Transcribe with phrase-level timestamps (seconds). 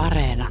[0.00, 0.48] Areena.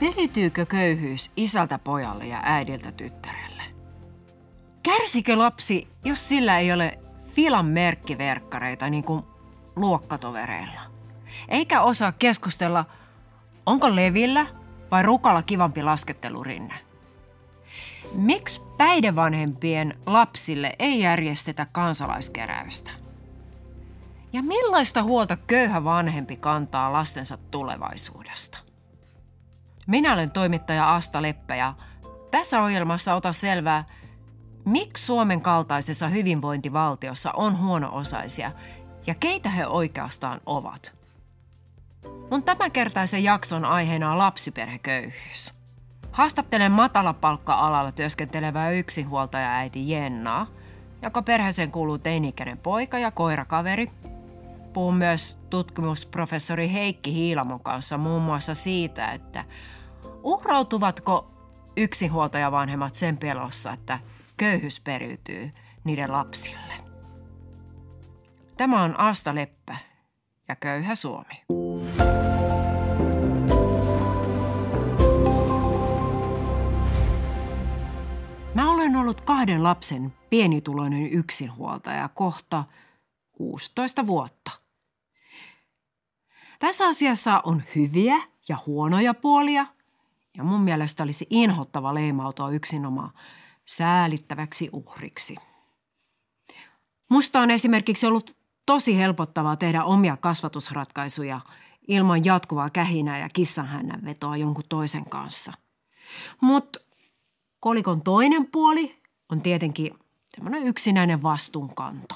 [0.00, 3.62] Periytyykö köyhyys isältä pojalle ja äidiltä tyttärelle?
[4.82, 6.98] Kärsikö lapsi, jos sillä ei ole
[7.34, 9.22] filan merkkiverkkareita niin kuin
[9.76, 10.80] luokkatovereilla?
[11.48, 12.84] Eikä osaa keskustella,
[13.66, 14.46] onko levillä
[14.90, 16.74] vai rukalla kivampi laskettelurinne?
[18.14, 22.90] Miksi päihdevanhempien lapsille ei järjestetä kansalaiskeräystä?
[24.32, 28.58] Ja millaista huolta köyhä vanhempi kantaa lastensa tulevaisuudesta?
[29.86, 31.74] Minä olen toimittaja Asta Leppä ja
[32.30, 33.84] tässä ohjelmassa ota selvää,
[34.64, 38.52] miksi Suomen kaltaisessa hyvinvointivaltiossa on huono-osaisia
[39.06, 41.03] ja keitä he oikeastaan ovat.
[42.34, 45.54] Mun tämänkertaisen jakson aiheena on lapsiperheköyhyys.
[46.12, 50.46] Haastattelen matalapalkka-alalla työskentelevää yksinhuoltaja äiti Jennaa,
[51.02, 53.86] joka perheeseen kuuluu teini-ikäinen poika ja koirakaveri.
[54.72, 59.44] Puhun myös tutkimusprofessori Heikki Hiilamon kanssa muun muassa siitä, että
[60.22, 61.30] Uhrautuvatko
[61.76, 63.98] yksinhuoltajavanhemmat sen pelossa, että
[64.36, 65.50] köyhyys periytyy
[65.84, 66.74] niiden lapsille?
[68.56, 69.76] Tämä on Asta Leppä
[70.48, 71.44] ja Köyhä Suomi.
[78.84, 82.64] Olen ollut kahden lapsen pienituloinen yksinhuoltaja kohta
[83.32, 84.50] 16 vuotta.
[86.58, 88.16] Tässä asiassa on hyviä
[88.48, 89.66] ja huonoja puolia–
[90.36, 93.10] ja mun mielestä olisi inhottava leimautua yksinomaan
[93.64, 95.36] säälittäväksi uhriksi.
[97.08, 101.40] Musta on esimerkiksi ollut tosi helpottavaa tehdä omia kasvatusratkaisuja
[101.88, 105.52] ilman jatkuvaa kähinää ja kissanhännän vetoa jonkun toisen kanssa.
[106.40, 106.80] Mutta
[107.64, 109.98] kolikon toinen puoli on tietenkin
[110.28, 112.14] semmoinen yksinäinen vastuunkanto.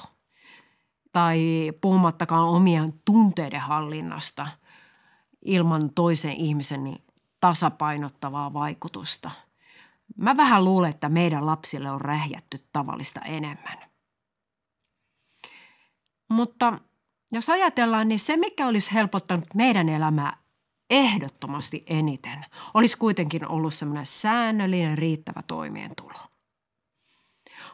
[1.11, 1.39] Tai
[1.81, 4.47] puhumattakaan omien tunteiden hallinnasta
[5.45, 7.01] ilman toisen ihmisen niin
[7.39, 9.31] tasapainottavaa vaikutusta.
[10.17, 13.89] Mä vähän luulen, että meidän lapsille on rähjätty tavallista enemmän.
[16.27, 16.79] Mutta
[17.31, 20.37] jos ajatellaan, niin se mikä olisi helpottanut meidän elämää
[20.89, 26.13] ehdottomasti eniten, olisi kuitenkin ollut semmoinen säännöllinen riittävä toimeentulo.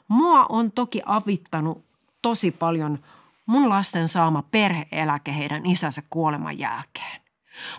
[0.07, 1.85] Mua on toki avittanut
[2.21, 2.99] tosi paljon
[3.45, 7.21] mun lasten saama perheeläke heidän isänsä kuoleman jälkeen.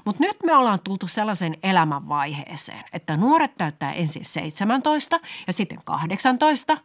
[0.05, 6.79] Mutta nyt me ollaan tultu sellaiseen elämänvaiheeseen, että nuoret täyttää ensin 17 ja sitten 18,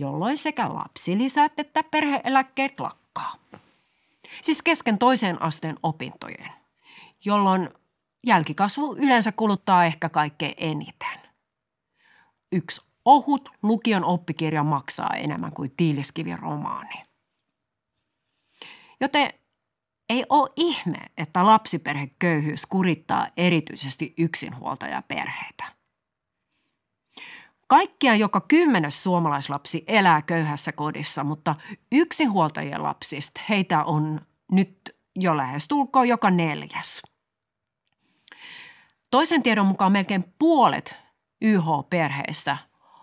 [0.00, 3.34] jolloin sekä lapsilisät että perheeläkkeet lakkaa.
[4.42, 6.52] Siis kesken toisen asteen opintojen,
[7.24, 7.68] jolloin
[8.26, 11.20] jälkikasvu yleensä kuluttaa ehkä kaikkein eniten.
[12.52, 17.02] Yksi ohut lukion oppikirja maksaa enemmän kuin tiiliskivin romaani.
[19.00, 19.32] Joten
[20.08, 25.64] ei ole ihme, että lapsiperheköyhyys kurittaa erityisesti yksinhuoltajaperheitä.
[27.66, 31.54] Kaikkia joka kymmenes suomalaislapsi elää köyhässä kodissa, mutta
[31.92, 34.20] yksinhuoltajien lapsista heitä on
[34.52, 37.02] nyt jo lähestulkoon joka neljäs.
[39.10, 40.96] Toisen tiedon mukaan melkein puolet
[41.40, 42.56] YH-perheistä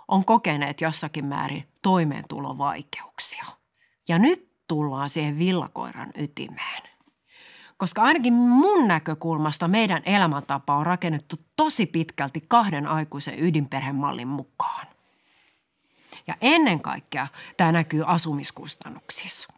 [0.07, 3.45] on kokeneet jossakin määrin toimeentulovaikeuksia.
[4.07, 6.88] Ja nyt tullaan siihen villakoiran ytimeen
[7.78, 14.88] koska ainakin mun näkökulmasta meidän elämäntapa on rakennettu tosi pitkälti kahden aikuisen ydinperhemallin mukaan.
[16.28, 19.53] Ja ennen kaikkea tämä näkyy asumiskustannuksissa.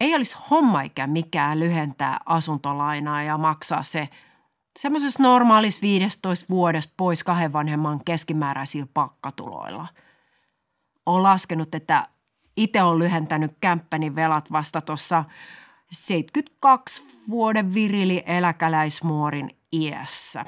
[0.00, 4.08] Ei olisi homma eikä mikään lyhentää asuntolainaa ja maksaa se
[4.78, 9.86] semmoisessa normaalissa 15 vuodessa pois kahden vanhemman keskimääräisillä pakkatuloilla.
[11.06, 12.08] Olen laskenut, että
[12.56, 15.24] itse olen lyhentänyt kämppäni velat vasta tuossa–
[15.92, 20.44] 72 vuoden virili eläkäläismuorin iässä.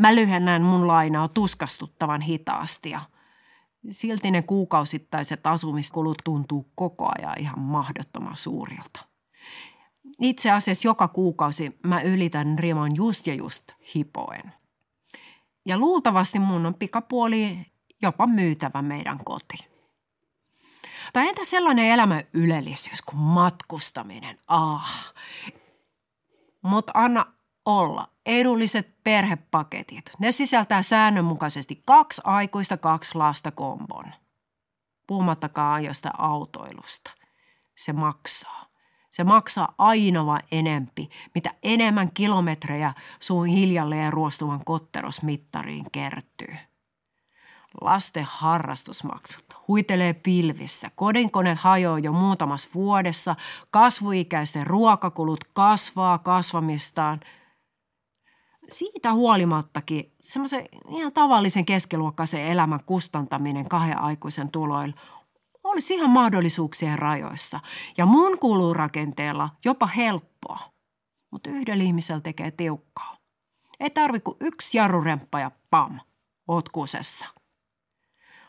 [0.00, 3.00] Mä lyhennän mun lainaa tuskastuttavan hitaasti ja
[3.90, 9.13] silti ne kuukausittaiset asumiskulut tuntuu koko ajan ihan mahdottoman suurilta.
[10.20, 14.52] Itse asiassa joka kuukausi mä ylitän riman just ja just hipoen.
[15.66, 17.66] Ja luultavasti mun on pikapuoli
[18.02, 19.74] jopa myytävä meidän koti.
[21.12, 24.38] Tai entä sellainen elämän ylellisyys kuin matkustaminen?
[24.46, 25.14] Ah.
[26.62, 27.26] Mutta anna
[27.64, 28.08] olla.
[28.26, 30.10] Edulliset perhepaketit.
[30.18, 34.04] Ne sisältää säännönmukaisesti kaksi aikuista, kaksi lasta kombon.
[35.06, 37.10] Puhumattakaan josta autoilusta.
[37.76, 38.66] Se maksaa.
[39.14, 46.56] Se maksaa aina vain enempi, mitä enemmän kilometrejä suun hiljalleen ruostuvan kotterosmittariin kertyy.
[47.80, 53.36] Lasten harrastusmaksut huitelee pilvissä, kodinkoneet hajoaa jo muutamassa vuodessa,
[53.70, 57.20] kasvuikäisten ruokakulut kasvaa kasvamistaan.
[58.68, 64.94] Siitä huolimattakin semmoisen ihan tavallisen keskiluokkaisen elämän kustantaminen kahden aikuisen tuloilla
[65.74, 67.60] olisi ihan mahdollisuuksien rajoissa
[67.96, 70.58] ja mun kulurakenteella jopa helppoa.
[71.30, 73.16] Mutta yhdellä ihmisellä tekee tiukkaa.
[73.80, 76.00] Ei tarvi kuin yksi jarruremppa ja pam,
[76.48, 77.26] oot kusessa.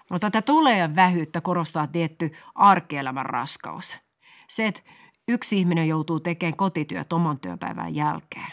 [0.09, 3.97] No tätä tulee ja vähyyttä korostaa tietty arkielämän raskaus.
[4.47, 4.81] Se, että
[5.27, 8.51] yksi ihminen joutuu tekemään kotityöt oman työpäivän jälkeen.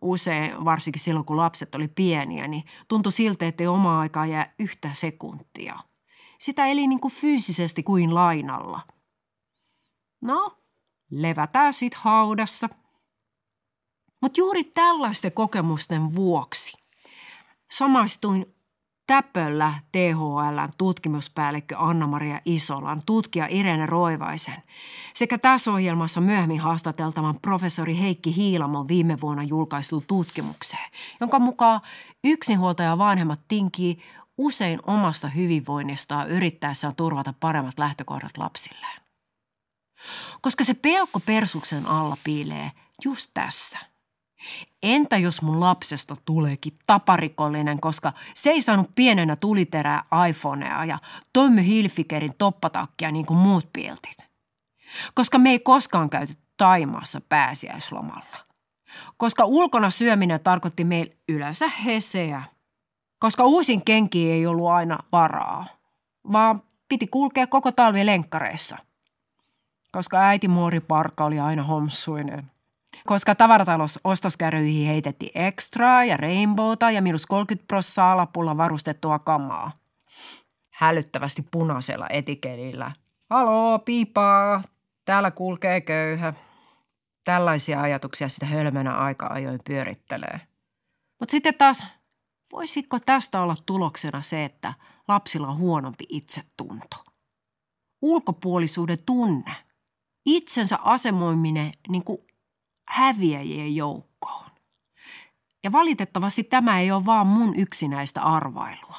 [0.00, 4.54] Usein, varsinkin silloin kun lapset oli pieniä, niin tuntui siltä, että ei omaa aikaa jää
[4.58, 5.76] yhtä sekuntia–
[6.40, 8.80] sitä eli niin kuin fyysisesti kuin lainalla.
[10.22, 10.58] No,
[11.10, 12.68] levätään sit haudassa.
[14.22, 16.78] Mutta juuri tällaisten kokemusten vuoksi
[17.70, 18.54] samaistuin
[19.10, 24.62] Täpöllä THLn tutkimuspäällikkö Anna-Maria Isolan, tutkija Irene Roivaisen
[25.14, 30.90] sekä tässä ohjelmassa myöhemmin haastateltavan professori Heikki Hiilamon viime vuonna julkaistu tutkimukseen,
[31.20, 31.80] jonka mukaan
[32.24, 33.98] yksinhuoltaja vanhemmat tinkii
[34.40, 39.00] usein omasta hyvinvoinnistaan yrittäessään turvata paremmat lähtökohdat lapsilleen.
[40.40, 42.72] Koska se pelko persuksen alla piilee
[43.04, 43.78] just tässä.
[44.82, 50.98] Entä jos mun lapsesta tuleekin taparikollinen, koska se ei saanut pienenä tuliterää iPhonea ja
[51.32, 54.18] Tommy Hilfikerin toppatakkia niin kuin muut piltit?
[55.14, 58.36] Koska me ei koskaan käyty Taimaassa pääsiäislomalla.
[59.16, 62.42] Koska ulkona syöminen tarkoitti meille yleensä heseä–
[63.20, 65.66] koska uusin kenki ei ollut aina varaa,
[66.32, 68.78] vaan piti kulkea koko talvi lenkkareissa.
[69.92, 72.50] Koska äiti Muori Parkka oli aina homsuinen.
[73.06, 79.72] Koska tavaratalous ostoskärryihin heitettiin ekstraa ja rainbowta ja minus 30 prossaa alapulla varustettua kamaa.
[80.70, 82.92] Hälyttävästi punaisella etikelillä.
[83.30, 84.62] Haloo, piipaa,
[85.04, 86.32] täällä kulkee köyhä.
[87.24, 90.40] Tällaisia ajatuksia sitä hölmönä aika ajoin pyörittelee.
[91.20, 91.86] Mutta sitten taas
[92.52, 94.74] Voisiko tästä olla tuloksena se, että
[95.08, 96.96] lapsilla on huonompi itsetunto?
[98.02, 99.56] Ulkopuolisuuden tunne,
[100.26, 102.18] itsensä asemoiminen niin kuin
[102.88, 104.50] häviäjien joukkoon.
[105.64, 108.96] Ja valitettavasti tämä ei ole vaan mun yksinäistä arvailua.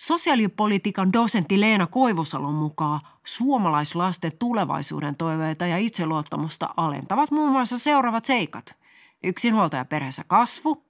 [0.00, 8.76] Sosiaalipolitiikan dosentti Leena Koivusalon mukaan suomalaislasten tulevaisuuden toiveita ja itseluottamusta alentavat muun muassa seuraavat seikat.
[9.24, 10.84] Yksinhuoltajaperheessä kasvu,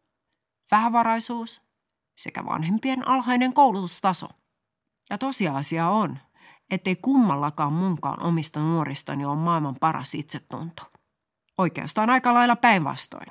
[0.70, 1.63] vähävaraisuus,
[2.16, 4.28] sekä vanhempien alhainen koulutustaso.
[5.10, 6.18] Ja tosiasia on,
[6.70, 10.82] ettei kummallakaan munkaan omista nuoristani ole maailman paras itsetunto.
[11.58, 13.26] Oikeastaan aika lailla päinvastoin.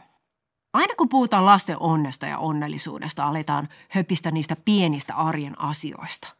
[0.74, 6.35] Aina kun puhutaan lasten onnesta ja onnellisuudesta, aletaan höpistä niistä pienistä arjen asioista.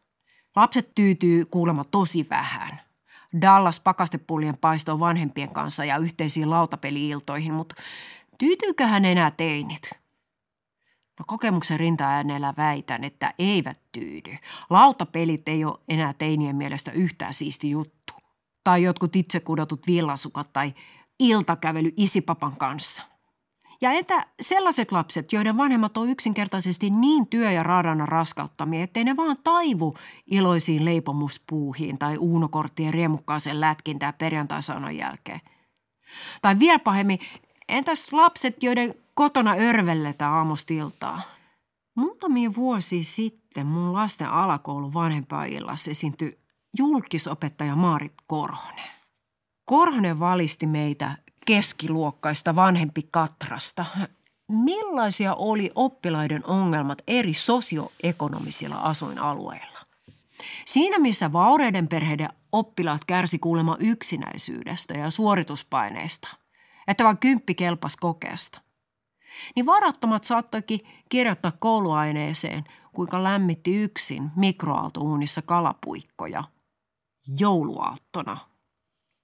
[0.56, 2.80] Lapset tyytyy kuulemma tosi vähän.
[3.40, 7.74] Dallas pakastepullien paistoo vanhempien kanssa ja yhteisiin lautapeliiltoihin, mutta
[8.38, 9.90] tyytyyköhän enää teinit–
[11.18, 14.36] No kokemuksen rintaäänellä väitän, että eivät tyydy.
[14.70, 18.14] Lautapelit ei ole enää teinien mielestä yhtään siisti juttu.
[18.64, 20.74] Tai jotkut itse kudotut villasukat tai
[21.18, 23.02] iltakävely isipapan kanssa.
[23.80, 29.16] Ja entä sellaiset lapset, joiden vanhemmat on yksinkertaisesti niin työ- ja raadana raskauttamia, ettei ne
[29.16, 29.96] vaan taivu
[30.26, 35.40] iloisiin leipomuspuuhiin tai uunokorttien riemukkaaseen lätkintää perjantaisaunan jälkeen.
[36.42, 37.18] Tai vielä pahemmin,
[37.68, 41.22] entäs lapset, joiden kotona örvelletä aamustiltaa.
[41.94, 46.38] Muutamia vuosia sitten mun lasten alakoulun vanhempainillassa esiintyi
[46.78, 48.90] julkisopettaja Maarit Korhonen.
[49.64, 51.16] Korhonen valisti meitä
[51.46, 53.86] keskiluokkaista vanhempi Katrasta.
[54.48, 59.78] Millaisia oli oppilaiden ongelmat eri sosioekonomisilla asuinalueilla?
[60.66, 66.28] Siinä missä vaureiden perheiden oppilaat kärsi kuulemma yksinäisyydestä ja suorituspaineista,
[66.88, 68.60] että vain kymppi kelpas kokeesta
[69.56, 76.44] niin varattomat saattoikin kirjoittaa kouluaineeseen, kuinka lämmitti yksin mikroaaltouunissa kalapuikkoja
[77.40, 78.36] jouluaattona.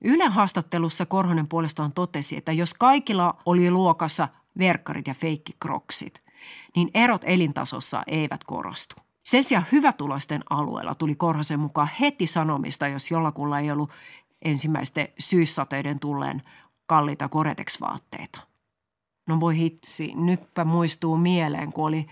[0.04, 6.22] Ylen haastattelussa Korhonen puolestaan totesi, että jos kaikilla oli luokassa verkkarit ja feikkikroksit,
[6.76, 8.96] niin erot elintasossa eivät korostu.
[9.24, 13.90] Sen sijaan hyvätuloisten alueella tuli Korhosen mukaan heti sanomista, jos jollakulla ei ollut
[14.42, 16.42] ensimmäisten syyssateiden tulleen
[16.86, 18.49] kalliita Goretex-vaatteita.
[19.26, 22.06] No voi hitsi, nytpä muistuu mieleen, kun oli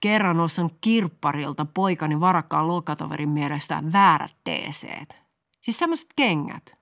[0.00, 4.88] kerran ostanut kirpparilta poikani varakkaan luokkatoverin mielestä väärät dc
[5.60, 6.76] Siis semmoiset kengät.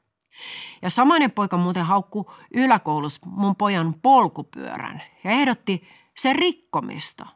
[0.83, 5.83] Ja samainen poika muuten haukku yläkoulussa mun pojan polkupyörän ja ehdotti
[6.17, 7.27] sen rikkomista,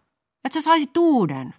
[0.44, 1.54] että sä saisit uuden.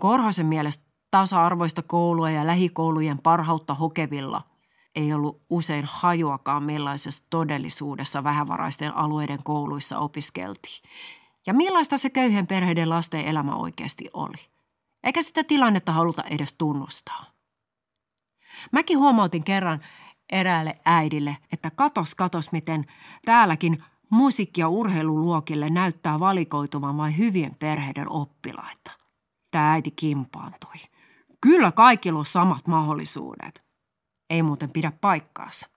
[0.00, 4.49] Korhosen mielestä tasa-arvoista koulua ja lähikoulujen parhautta hokevilla
[4.94, 10.82] ei ollut usein hajuakaan millaisessa todellisuudessa vähävaraisten alueiden kouluissa opiskeltiin.
[11.46, 14.48] Ja millaista se köyhien perheiden lasten elämä oikeasti oli.
[15.04, 17.24] Eikä sitä tilannetta haluta edes tunnustaa.
[18.72, 19.80] Mäkin huomautin kerran
[20.32, 22.86] eräälle äidille, että katos katos miten
[23.24, 28.90] täälläkin musiikki- ja urheiluluokille näyttää valikoituvan vain hyvien perheiden oppilaita.
[29.50, 30.76] Tämä äiti kimpaantui.
[31.40, 33.69] Kyllä kaikilla on samat mahdollisuudet.
[34.30, 35.70] Ei muuten pidä paikkaansa.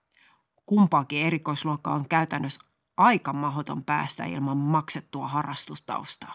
[0.66, 2.60] Kumpaakin erikoisluokka on käytännössä
[2.96, 6.34] aika mahdoton päästä ilman maksettua harrastustaustaa.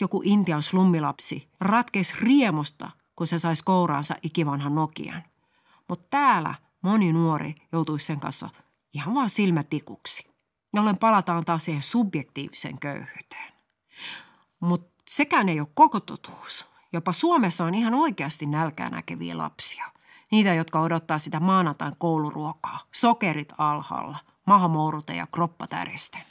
[0.00, 5.22] Joku Intian slummilapsi ratkeisi riemusta, kun se saisi kouraansa ikivanhan Nokian.
[5.88, 8.50] Mutta täällä moni nuori joutuisi sen kanssa
[8.92, 10.30] ihan vaan silmätikuksi,
[10.74, 13.48] jolloin palataan taas siihen subjektiiviseen köyhyyteen.
[14.60, 16.66] Mutta sekään ei ole koko totuus.
[16.92, 19.95] Jopa Suomessa on ihan oikeasti nälkää näkeviä lapsia.
[20.32, 26.22] Niitä, jotka odottaa sitä maanantain kouluruokaa, sokerit alhaalla, mahamourute ja kroppatäristen.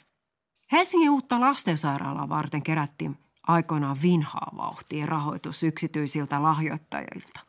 [0.72, 7.40] Helsingin uutta lastensairaalaa varten kerättiin aikoinaan vinhaa vauhtia rahoitus yksityisiltä lahjoittajilta.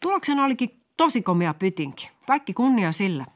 [0.00, 2.10] Tuloksena olikin tosi komea pytinki.
[2.26, 3.26] Kaikki kunnia sillä.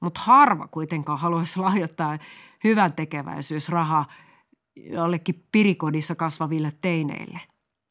[0.00, 2.18] Mutta harva kuitenkaan haluaisi lahjoittaa
[2.64, 4.06] hyvän tekeväisyysrahaa
[4.76, 7.40] jollekin pirikodissa kasvaville teineille.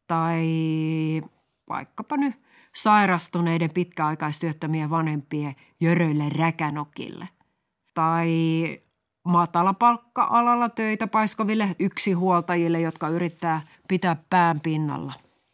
[0.08, 0.48] Tai
[1.70, 7.30] vaikkapa nyt sairastuneiden pitkäaikaistyöttömien vanhempien jöröille räkänokille.
[7.94, 8.30] Tai
[9.24, 15.14] matalapalkka-alalla töitä paiskoville yksihuoltajille, jotka yrittää pitää pään pinnalla.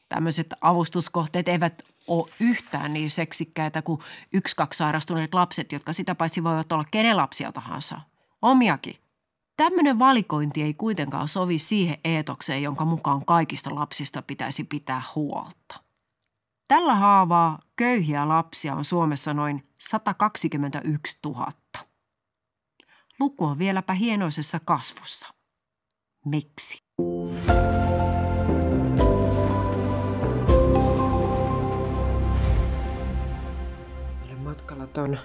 [0.09, 4.01] Tämmöiset avustuskohteet eivät ole yhtään niin seksikkäitä kuin
[4.33, 8.01] yksi, kaksi sairastuneet lapset, jotka sitä paitsi voivat olla kenen lapsia tahansa.
[8.41, 8.95] Omiakin.
[9.57, 15.84] Tämmöinen valikointi ei kuitenkaan sovi siihen eetokseen, jonka mukaan kaikista lapsista pitäisi pitää huolta.
[16.67, 21.49] Tällä haavaa köyhiä lapsia on Suomessa noin 121 000.
[23.19, 25.27] Luku on vieläpä hienoisessa kasvussa.
[26.25, 26.77] Miksi?
[34.23, 35.19] Olen matkalla ton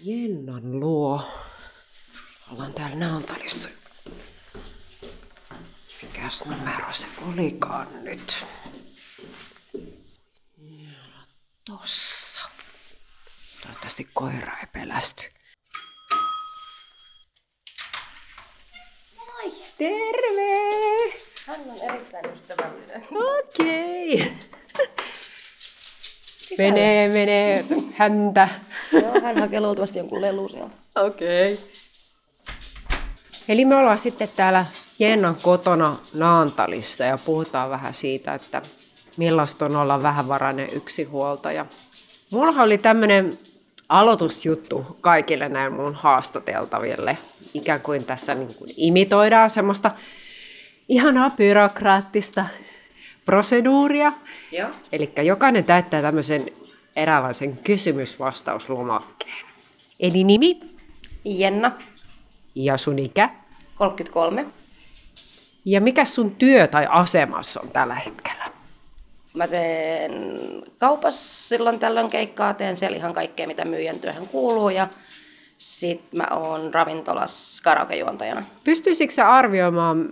[0.00, 1.22] Jennan luo.
[2.52, 3.68] Ollaan täällä Naantalissa.
[6.02, 8.46] Mikäs numero se olikaan nyt?
[11.82, 12.40] Tossa.
[13.62, 15.28] Toivottavasti koira ei pelästy.
[19.16, 19.54] Moi!
[19.78, 21.12] Terve!
[21.46, 23.06] Hän on erittäin ystävällinen.
[23.14, 24.14] Okei.
[24.14, 24.86] Okay.
[26.58, 28.48] Menee, menee häntä.
[28.92, 30.76] Joo, hän hakee luultavasti jonkun lelu sieltä.
[30.96, 31.52] Okei.
[31.52, 31.64] Okay.
[33.48, 34.66] Eli me ollaan sitten täällä
[34.98, 38.62] Jennan kotona Naantalissa ja puhutaan vähän siitä, että
[39.16, 41.66] millaista on olla vähävarainen yksinhuoltaja.
[42.30, 43.38] Mulla oli tämmöinen
[43.88, 47.18] aloitusjuttu kaikille näille mun haastateltaville.
[47.54, 49.90] Ikään kuin tässä niin kuin imitoidaan semmoista
[50.88, 52.46] ihanaa byrokraattista
[53.24, 54.12] proseduuria.
[54.52, 54.68] Joo.
[54.92, 56.50] Eli jokainen täyttää tämmöisen
[56.96, 59.46] eräänlaisen kysymysvastauslomakkeen.
[60.00, 60.60] Eli nimi
[61.24, 61.72] Jenna,
[62.54, 63.30] ja sun ikä.
[63.74, 64.46] 33.
[65.64, 68.41] Ja mikä sun työ tai asemassa on tällä hetkellä?
[69.34, 70.12] Mä teen
[70.78, 74.68] kaupassa silloin tällöin keikkaa, teen siellä ihan kaikkea, mitä myyjän työhön kuuluu.
[74.68, 74.88] Ja
[75.58, 78.46] sit mä oon ravintolassa karaokejuontajana.
[78.64, 80.08] Pystyisikö sä arvioimaan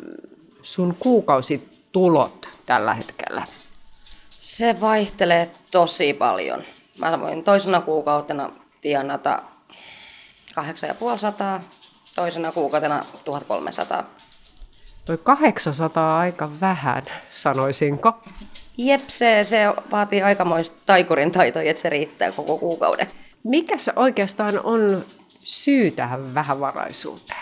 [0.62, 3.44] sun kuukausitulot tällä hetkellä?
[4.30, 6.62] Se vaihtelee tosi paljon.
[6.98, 8.50] Mä voin toisena kuukautena
[8.80, 9.42] tienata
[10.54, 11.60] 8500,
[12.14, 14.04] toisena kuukautena 1300.
[15.04, 18.22] Toi 800 on aika vähän, sanoisinko.
[18.76, 19.58] Jep, se, se
[19.90, 23.10] vaatii aikamoista taikurin taitoja, että se riittää koko kuukauden.
[23.44, 25.04] Mikä se oikeastaan on
[25.42, 27.40] syy tähän vähävaraisuuteen?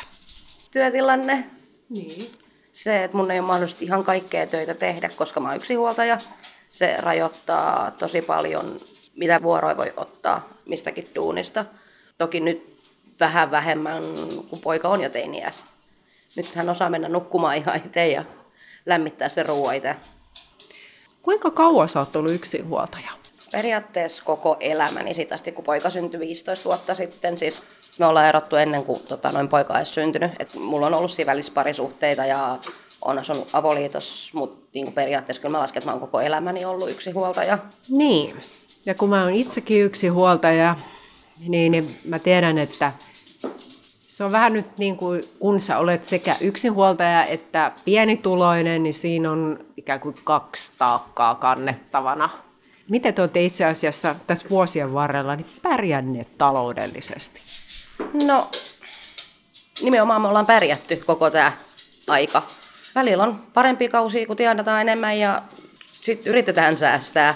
[0.71, 1.45] Työtilanne,
[1.89, 2.31] Niin.
[2.73, 6.19] se, että mun ei ole mahdollista ihan kaikkea töitä tehdä, koska mä oon yksinhuoltaja.
[6.71, 8.81] Se rajoittaa tosi paljon,
[9.17, 11.65] mitä vuoroja voi ottaa mistäkin duunista.
[12.19, 12.79] Toki nyt
[13.21, 14.03] vähän vähemmän,
[14.51, 15.67] kun poika on jo teiniäs.
[16.37, 18.25] Nyt hän osaa mennä nukkumaan ihan itse ja
[18.87, 19.97] lämmittää sen ruoan itse.
[21.29, 23.11] Kuinka kauan sä oot ollut yksinhuoltaja?
[23.53, 27.39] Periaatteessa koko elämäni siitä asti, kun poika syntyi 15 vuotta sitten.
[27.39, 27.63] Siis
[27.99, 30.33] me ollaan erottu ennen kuin tota, noin poika olisi syntynyt.
[30.39, 32.59] Et mulla on ollut siinä välissä parisuhteita ja
[33.03, 36.91] on asunut avoliitossa, mutta niin periaatteessa kyllä mä lasken, että mä oon koko elämäni ollut
[36.91, 37.59] yksi huoltaja.
[37.89, 38.37] Niin.
[38.87, 40.77] Ja kun mä oon itsekin yksi huoltaja,
[41.49, 42.93] Niin, niin mä tiedän, että
[44.19, 49.31] se on vähän nyt niin kuin, kun sä olet sekä yksinhuoltaja että pienituloinen, niin siinä
[49.31, 52.31] on ikään kuin kaksi taakkaa kannettavana.
[52.89, 57.41] Miten te olette itse asiassa tässä vuosien varrella niin pärjänneet taloudellisesti?
[58.25, 58.51] No,
[59.83, 61.53] nimenomaan me ollaan pärjätty koko tämä
[62.09, 62.43] aika.
[62.95, 65.43] Välillä on parempi kausi, kun tienataan enemmän ja
[66.01, 67.35] sitten yritetään säästää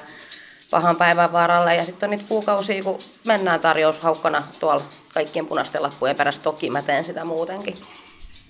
[0.72, 1.76] pahan päivän varalle.
[1.76, 4.82] Ja sitten on niitä kuukausia, kun mennään tarjoushaukkana tuolla
[5.14, 6.42] kaikkien punaisten lappujen perässä.
[6.42, 7.76] Toki mä teen sitä muutenkin.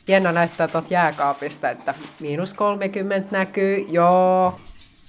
[0.09, 3.79] Jenna näyttää tuot jääkaapista, että miinus 30 näkyy.
[3.89, 4.61] Joo,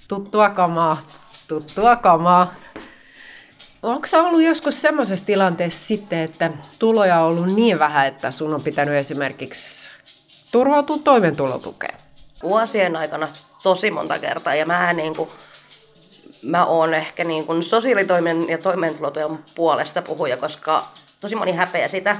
[0.08, 1.02] tuttua kamaa,
[1.48, 2.54] tuttua kamaa.
[3.84, 8.54] Onko se ollut joskus semmoisessa tilanteessa sitten, että tuloja on ollut niin vähän, että sun
[8.54, 9.90] on pitänyt esimerkiksi
[10.52, 11.98] turvautua toimeentulotukeen?
[12.44, 13.28] Vuosien aikana
[13.64, 15.30] tosi monta kertaa ja mä niin kuin,
[16.44, 20.88] mä oon ehkä niin kuin sosiaalitoimen ja toimeentulotuen puolesta puhuja, koska
[21.20, 22.18] tosi moni häpeä sitä,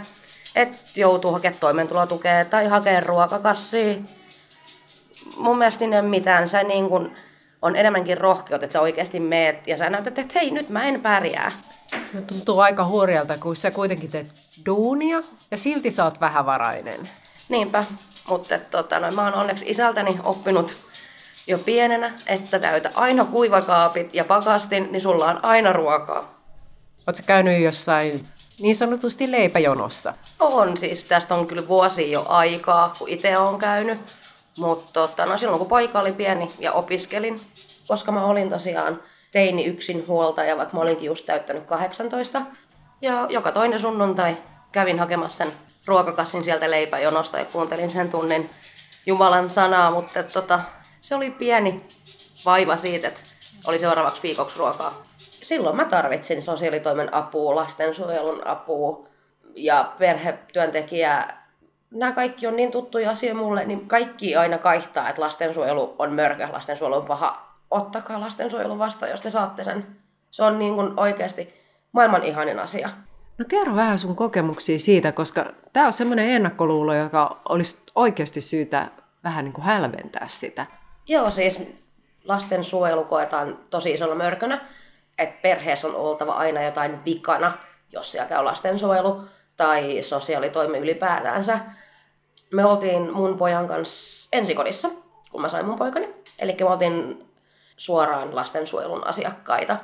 [0.56, 3.96] että joutuu hakemaan toimeentulotukea tai hakea ruokakassia.
[5.38, 6.50] Mun mielestä ne mitään.
[6.50, 7.16] Se niin kuin
[7.62, 11.02] on enemmänkin rohkeut, että sä oikeasti meet ja sä näytät, että hei, nyt mä en
[11.02, 11.52] pärjää.
[12.14, 14.28] Se tuntuu aika hurjalta, kun sä kuitenkin teet
[14.66, 17.10] duunia ja silti sä oot vähävarainen.
[17.50, 17.86] Niinpä,
[18.28, 20.76] mutta tota, no, mä oon onneksi isältäni oppinut
[21.48, 26.34] jo pienenä, että täytä aina kuivakaapit ja pakastin, niin sulla on aina ruokaa.
[27.08, 28.28] Oletko käynyt jossain
[28.60, 30.14] niin sanotusti leipäjonossa?
[30.40, 34.00] On siis, tästä on kyllä vuosi jo aikaa, kun itse on käynyt.
[34.58, 37.42] Mutta tota, no silloin kun poika oli pieni ja opiskelin,
[37.88, 39.00] koska mä olin tosiaan
[39.32, 42.42] teini yksin huoltaja, vaikka mä olinkin just täyttänyt 18.
[43.02, 44.38] Ja joka toinen sunnuntai
[44.72, 45.54] kävin hakemassa sen
[45.86, 48.50] ruokakassin sieltä leipäjonosta ja kuuntelin sen tunnin
[49.06, 50.60] Jumalan sanaa, mutta tota,
[51.04, 51.86] se oli pieni
[52.46, 53.22] vaiva siitä, että
[53.66, 55.04] oli seuraavaksi viikoksi ruokaa.
[55.18, 59.08] Silloin mä tarvitsin sosiaalitoimen apua, lastensuojelun apua
[59.56, 61.48] ja perhetyöntekijää.
[61.92, 66.48] Nämä kaikki on niin tuttuja asioita mulle, niin kaikki aina kaihtaa, että lastensuojelu on mörkö,
[66.52, 67.58] lastensuojelu on paha.
[67.72, 69.88] Ottakaa lastensuojelu vastaan, jos te saatte sen.
[70.32, 71.54] Se on niin kuin oikeasti
[71.92, 72.90] maailman ihanin asia.
[73.38, 78.92] No kerro vähän sun kokemuksia siitä, koska tämä on semmoinen ennakkoluulo, joka olisi oikeasti syytä
[79.24, 80.66] vähän niin kuin hälventää sitä.
[81.08, 81.60] Joo, siis
[82.24, 84.66] lastensuojelu koetaan tosi isolla mörkönä,
[85.18, 87.58] että perheessä on oltava aina jotain vikana,
[87.92, 89.22] jos siellä käy lastensuojelu
[89.58, 91.60] tai sosiaalitoimi ylipäätänsä.
[92.52, 94.90] Me oltiin mun pojan kanssa ensikodissa,
[95.32, 96.14] kun mä sain mun poikani.
[96.40, 97.26] Eli me oltiin
[97.78, 99.78] suoraan lastensuojelun asiakkaita.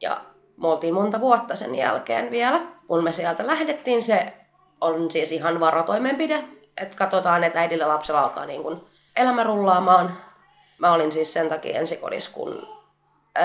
[0.00, 0.20] Ja
[0.62, 2.60] me oltiin monta vuotta sen jälkeen vielä.
[2.86, 4.32] Kun me sieltä lähdettiin, se
[4.80, 6.44] on siis ihan varotoimenpide,
[6.76, 8.80] että katsotaan, että äidillä lapsella alkaa niin kuin
[9.16, 10.25] elämä rullaamaan.
[10.78, 12.68] Mä olin siis sen takia ensikodissa, kun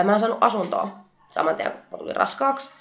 [0.03, 0.87] mä en saanut asuntoa
[1.27, 2.71] saman tien, kun tulin raskaaksi.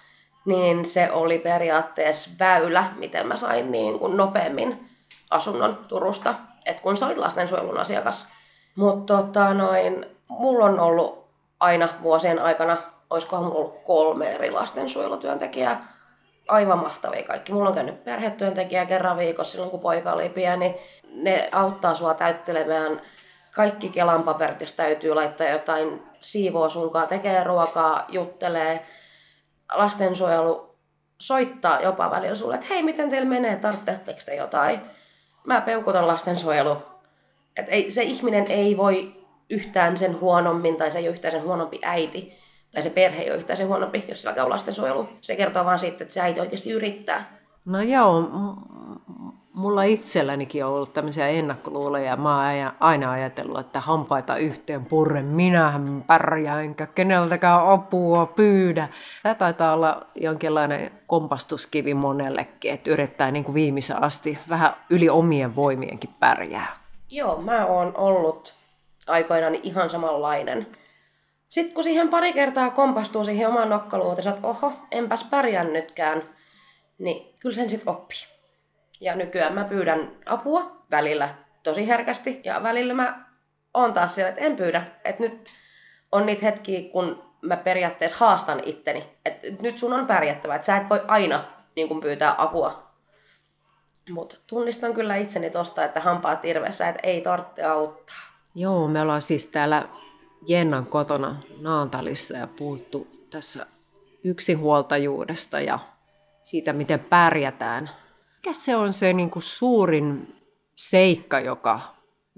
[0.44, 4.88] Niin se oli periaatteessa väylä, miten mä sain niin kuin nopeammin
[5.30, 6.34] asunnon Turusta,
[6.66, 8.28] että kun sä olit lastensuojelun asiakas.
[8.76, 11.26] Mutta tota, noin, mulla on ollut
[11.60, 12.76] aina vuosien aikana,
[13.10, 15.88] olisikohan mulla ollut kolme eri lastensuojelutyöntekijää,
[16.48, 17.52] aivan mahtavia kaikki.
[17.52, 20.76] Mulla on käynyt perhetyöntekijä kerran viikossa silloin, kun poika oli pieni.
[21.12, 23.00] Ne auttaa sua täyttelemään
[23.54, 28.86] kaikki Kelan paperit, jos täytyy laittaa jotain siivoo sunkaan, tekee ruokaa, juttelee.
[29.74, 30.76] Lastensuojelu
[31.20, 34.80] soittaa jopa välillä sulle, että hei, miten teillä menee, tarvitsetteko te jotain?
[35.46, 36.76] Mä peukutan lastensuojelu.
[37.56, 41.42] Et ei, se ihminen ei voi yhtään sen huonommin, tai se ei ole yhtään sen
[41.42, 42.32] huonompi äiti,
[42.72, 45.08] tai se perhe ei ole yhtään sen huonompi, jos sillä käy lastensuojelu.
[45.20, 47.38] Se kertoo vaan siitä, että se äiti oikeasti yrittää.
[47.66, 48.22] No joo,
[49.52, 52.16] mulla itsellänikin on ollut tämmöisiä ennakkoluuloja.
[52.16, 58.88] Mä oon aina ajatellut, että hampaita yhteen purren, minähän pärjään, enkä keneltäkään apua pyydä.
[59.22, 65.56] Tämä taitaa olla jonkinlainen kompastuskivi monellekin, että yrittää niin kuin viimeisen asti vähän yli omien
[65.56, 66.76] voimienkin pärjää.
[67.10, 68.54] Joo, mä oon ollut
[69.06, 70.66] aikoinaan ihan samanlainen.
[71.48, 76.22] Sitten kun siihen pari kertaa kompastuu siihen omaan nokkaluutensa, että oho, enpäs pärjännytkään,
[76.98, 78.39] niin kyllä sen sitten oppii.
[79.00, 81.28] Ja nykyään mä pyydän apua välillä
[81.62, 83.24] tosi herkästi ja välillä mä
[83.74, 84.86] oon taas siellä, että en pyydä.
[85.04, 85.50] Että nyt
[86.12, 90.76] on niitä hetkiä, kun mä periaatteessa haastan itteni, että nyt sun on pärjättävä, että sä
[90.76, 91.44] et voi aina
[91.76, 92.90] niin kun pyytää apua.
[94.10, 98.16] Mutta tunnistan kyllä itseni tosta, että hampaat irvessä, että ei tarvitse auttaa.
[98.54, 99.88] Joo, me ollaan siis täällä
[100.46, 103.66] Jennan kotona Naantalissa ja puhuttu tässä
[104.24, 105.78] yksinhuoltajuudesta ja
[106.44, 107.90] siitä, miten pärjätään.
[108.40, 110.36] Mikä se on se niin kuin suurin
[110.76, 111.80] seikka, joka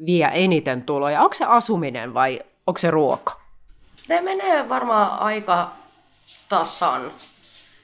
[0.06, 1.22] vie eniten tuloja?
[1.22, 3.40] Onko se asuminen vai onko se ruoka?
[4.08, 5.72] Ne menee varmaan aika
[6.48, 7.12] tasan.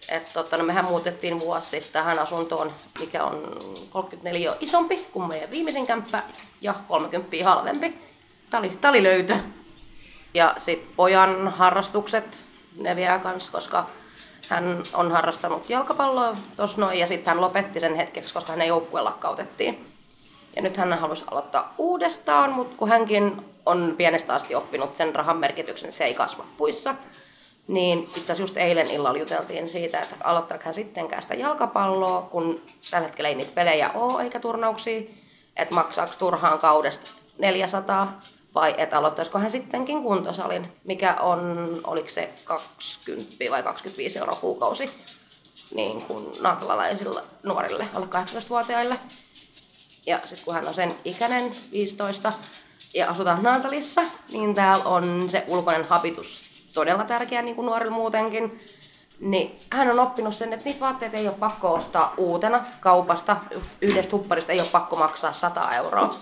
[0.09, 3.57] Et, tota, no, mehän muutettiin vuosi sitten tähän asuntoon, mikä on
[3.91, 6.23] 34 isompi kuin meidän viimeisin kämppä
[6.61, 7.99] ja 30 halvempi.
[8.51, 9.37] Tämä oli, tää oli löytö.
[10.35, 13.87] Ja sitten pojan harrastukset, ne vie kans, koska
[14.49, 19.01] hän on harrastanut jalkapalloa tuossa noin ja sitten hän lopetti sen hetkeksi, koska hänen joukkue
[19.01, 19.87] lakkautettiin.
[20.57, 25.37] Ja nyt hän halusi aloittaa uudestaan, mutta kun hänkin on pienestä asti oppinut sen rahan
[25.37, 26.95] merkityksen, että se ei kasva puissa,
[27.69, 32.63] niin itse asiassa just eilen illalla juteltiin siitä, että aloittaako hän sittenkään sitä jalkapalloa, kun
[32.91, 35.01] tällä hetkellä ei niitä pelejä ole eikä turnauksia,
[35.57, 38.21] että maksaako turhaan kaudesta 400
[38.61, 41.41] vai että aloittaisiko hän sittenkin kuntosalin, mikä on,
[41.85, 44.91] oliko se 20 vai 25 euroa kuukausi
[45.75, 48.99] niin kuin naatalalaisilla nuorille, alle 18-vuotiaille.
[50.07, 52.33] Ja sitten kun hän on sen ikäinen, 15,
[52.95, 56.43] ja asutaan Naantalissa, niin täällä on se ulkoinen habitus
[56.75, 58.61] todella tärkeä niin kuin nuorilla muutenkin.
[59.21, 63.37] Niin hän on oppinut sen, että niitä vaatteita ei ole pakko ostaa uutena kaupasta.
[63.81, 66.15] Yhdestä hupparista ei ole pakko maksaa 100 euroa,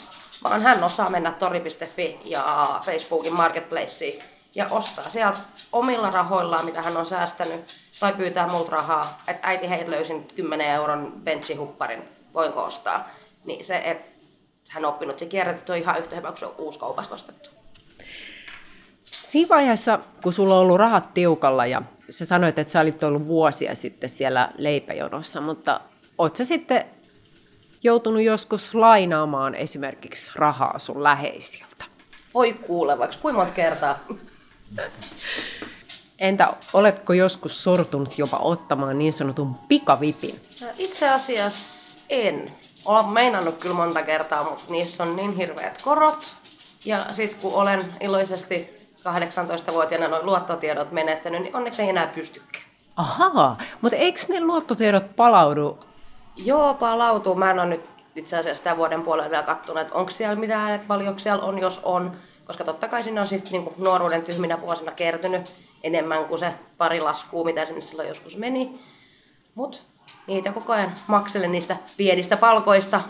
[0.44, 4.22] vaan hän osaa mennä tori.fi ja Facebookin marketplaceen
[4.54, 5.38] ja ostaa sieltä
[5.72, 10.66] omilla rahoillaan, mitä hän on säästänyt, tai pyytää multa rahaa, että äiti hei löysin 10
[10.66, 12.02] euron benchihupparin,
[12.34, 13.08] voinko ostaa.
[13.44, 14.08] Niin se, että
[14.70, 17.50] hän on oppinut, se kierrätetty on ihan yhtä hyvä kuin se on uusi kaupasta ostettu.
[19.10, 23.26] Siinä vaiheessa, kun sulla on ollut rahat tiukalla ja sä sanoit, että sä olit ollut
[23.26, 25.80] vuosia sitten siellä leipäjonossa, mutta
[26.18, 26.84] oot sä sitten
[27.86, 31.84] joutunut joskus lainaamaan esimerkiksi rahaa sun läheisiltä?
[32.34, 33.98] Voi kuule, vaikka kuinka monta kertaa.
[36.18, 40.40] Entä oletko joskus sortunut jopa ottamaan niin sanotun pikavipin?
[40.78, 42.52] Itse asiassa en.
[42.84, 46.34] Olen meinannut kyllä monta kertaa, mutta niissä on niin hirveät korot.
[46.84, 52.64] Ja sitten kun olen iloisesti 18-vuotiaana noin luottotiedot menettänyt, niin onneksi ei enää pystykään.
[52.96, 55.78] Ahaa, mutta eikö ne luottotiedot palaudu?
[56.36, 57.34] Joo, palautuu.
[57.34, 57.84] Mä en ole nyt
[58.16, 61.58] itse asiassa tämän vuoden puolella vielä katsonut, että onko siellä mitään, että paljonko siellä on,
[61.58, 62.12] jos on.
[62.44, 67.00] Koska totta kai sinne on sitten niinku nuoruuden tyhminä vuosina kertynyt enemmän kuin se pari
[67.00, 68.80] laskua, mitä sinne silloin joskus meni.
[69.54, 69.78] Mutta
[70.26, 73.00] niitä koko ajan makselen niistä pienistä palkoista.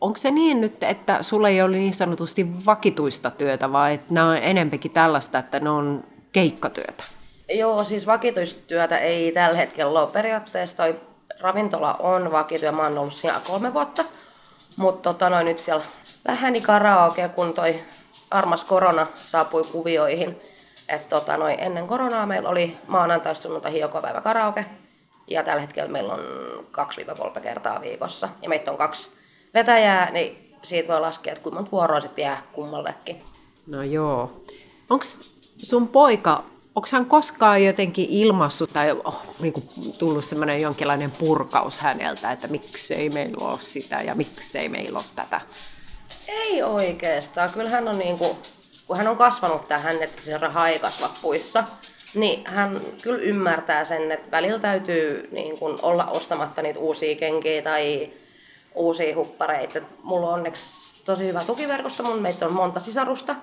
[0.00, 4.30] Onko se niin nyt, että sulla ei ole niin sanotusti vakituista työtä, vai että nämä
[4.30, 7.04] on enempikin tällaista, että ne on keikkatyötä?
[7.54, 10.10] Joo, siis vakituistyötä ei tällä hetkellä ole.
[10.10, 11.00] Periaatteessa toi
[11.46, 14.04] ravintola on vakityö, mä oon ollut siellä kolme vuotta.
[14.76, 15.84] Mutta tota, noin nyt siellä
[16.28, 17.80] vähäni karaoke, kun toi
[18.30, 20.38] armas korona saapui kuvioihin.
[20.88, 24.66] Et tota, noin ennen koronaa meillä oli maanantaista sunnuntaihin joka päivä karaoke.
[25.26, 26.20] Ja tällä hetkellä meillä on
[27.36, 28.28] 2-3 kertaa viikossa.
[28.42, 29.10] Ja meitä on kaksi
[29.54, 33.22] vetäjää, niin siitä voi laskea, että kuinka monta vuoroa sitten jää kummallekin.
[33.66, 34.42] No joo.
[34.90, 35.04] Onko
[35.58, 36.44] sun poika,
[36.76, 42.48] onko hän koskaan jotenkin ilmassut tai oh, niin kuin tullut semmoinen jonkinlainen purkaus häneltä, että
[42.48, 45.40] miksei meillä ole sitä ja miksei meillä ole tätä?
[46.28, 47.50] Ei oikeastaan.
[47.50, 48.36] Kyllä hän on niin kuin,
[48.86, 51.64] kun hän on kasvanut tähän, että se raha ei kasva puissa,
[52.14, 57.62] niin hän kyllä ymmärtää sen, että välillä täytyy niin kuin olla ostamatta niitä uusia kenkiä
[57.62, 58.12] tai
[58.74, 59.80] uusia huppareita.
[60.02, 63.34] Mulla on onneksi tosi hyvä tukiverkosto, mun meitä on monta sisarusta.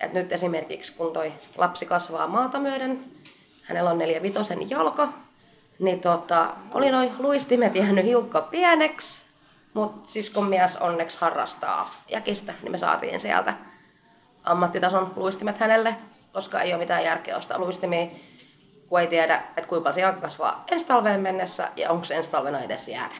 [0.00, 3.04] Et nyt esimerkiksi kun toi lapsi kasvaa maata myöden,
[3.62, 5.12] hänellä on neljä vitosen jalka,
[5.78, 9.24] niin tota, oli noin luistimet jäänyt hiukka pieneksi,
[9.74, 13.54] mutta siskon mies onneksi harrastaa jäkistä, niin me saatiin sieltä
[14.44, 15.94] ammattitason luistimet hänelle,
[16.32, 18.06] koska ei ole mitään järkeä ostaa luistimia,
[18.86, 22.30] kun ei tiedä, että kuinka paljon jalka kasvaa ensi talveen mennessä ja onko se ensi
[22.30, 23.14] talvena edes jäätä.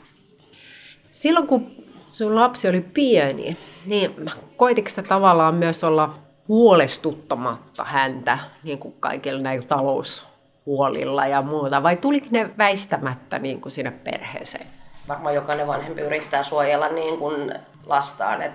[1.13, 8.79] Silloin kun sun lapsi oli pieni, niin koititko sä tavallaan myös olla huolestuttamatta häntä niin
[8.79, 14.67] kuin kaikilla näillä taloushuolilla ja muuta, vai tuliko ne väistämättä niin kuin sinne perheeseen?
[15.09, 17.55] Varmaan jokainen vanhempi yrittää suojella niin kuin
[17.87, 18.43] lastaan.
[18.43, 18.53] Et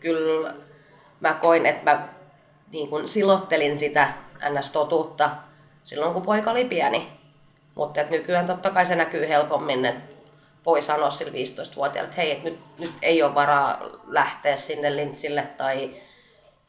[0.00, 0.54] kyllä
[1.20, 2.08] mä koin, että mä
[2.72, 4.08] niin kuin silottelin sitä
[4.50, 5.30] ns-totuutta
[5.84, 7.08] silloin, kun poika oli pieni.
[7.74, 10.16] Mutta nykyään totta kai se näkyy helpommin, että
[10.66, 15.42] voi sanoa sille 15-vuotiaalle, että hei, et nyt, nyt ei ole varaa lähteä sinne lintsille
[15.42, 15.90] tai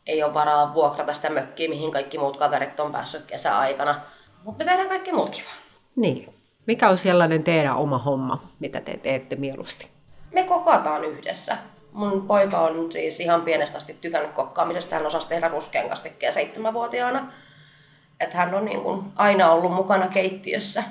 [0.08, 4.02] ei ole varaa vuokrata sitä mökkiä, mihin kaikki muut kaverit on päässyt kesäaikana.
[4.44, 5.50] Mutta me tehdään kaikki muut kiva.
[5.96, 6.34] Niin.
[6.66, 9.90] Mikä on sellainen teidän oma homma, mitä te teette mieluusti?
[10.34, 11.58] Me kokataan yhdessä.
[11.92, 14.96] Mun poika on siis ihan pienestä asti tykännyt kokkaamisesta.
[14.96, 17.32] Hän osasi tehdä ruskean kastikkeen seitsemänvuotiaana.
[18.20, 20.84] Että hän on niin kuin aina ollut mukana keittiössä.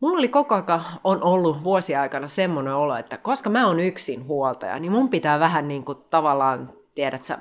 [0.00, 4.26] Mulla oli koko ajan on ollut vuosia aikana semmoinen olo, että koska mä oon yksin
[4.26, 7.38] huoltaja, niin mun pitää vähän niin kuin tavallaan, tiedät sä,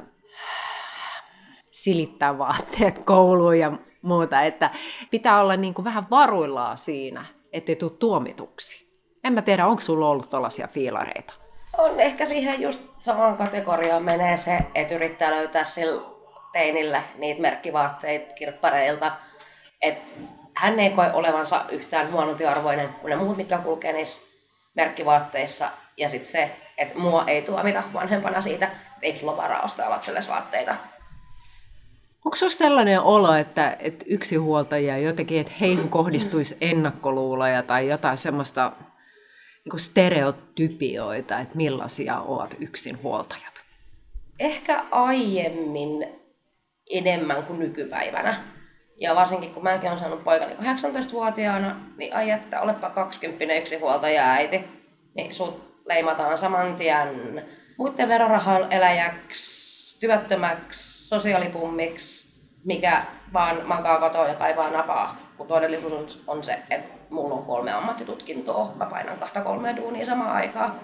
[1.83, 4.69] silittää vaatteet kouluun ja muuta, että
[5.11, 7.25] pitää olla niin kuin vähän varuillaan siinä.
[7.53, 8.89] ettei tule tuomituksi.
[9.23, 11.33] En mä tiedä, onko sulla ollut tällaisia fiilareita?
[11.77, 16.01] On ehkä siihen just samaan kategoriaan menee se, että yrittää löytää sillä
[16.51, 19.11] teinillä niitä merkkivaatteita kirppareilta,
[19.81, 20.15] että
[20.55, 24.21] hän ei koe olevansa yhtään huonompi arvoinen kuin ne muut, mitkä kulkee niissä
[24.75, 25.69] merkkivaatteissa.
[25.97, 30.19] Ja sitten se, että mua ei tuomita vanhempana siitä, että eikö sulla varaa ostaa lapselle
[30.29, 30.75] vaatteita.
[32.25, 38.71] Onko sinulla sellainen olo, että, että yksinhuoltajia jotenkin, että heihin kohdistuisi ennakkoluuloja tai jotain semmoista
[39.65, 43.63] niin stereotypioita, että millaisia ovat yksinhuoltajat?
[44.39, 46.07] Ehkä aiemmin
[46.89, 48.43] enemmän kuin nykypäivänä.
[48.97, 54.63] Ja varsinkin kun mäkin olen saanut poikani 18-vuotiaana, niin ai että olepa 20 yksinhuoltaja äiti,
[55.15, 57.43] niin sut leimataan saman tien
[57.77, 59.68] muiden verorahan eläjäksi,
[59.99, 62.27] työttömäksi, sosiaalipummiksi,
[62.63, 65.17] mikä vaan makaa kotoa ja kaivaa napaa.
[65.37, 70.05] Kun todellisuus on, on se, että mulla on kolme ammattitutkintoa, mä painan kahta kolmea duunia
[70.05, 70.79] samaan aikaan.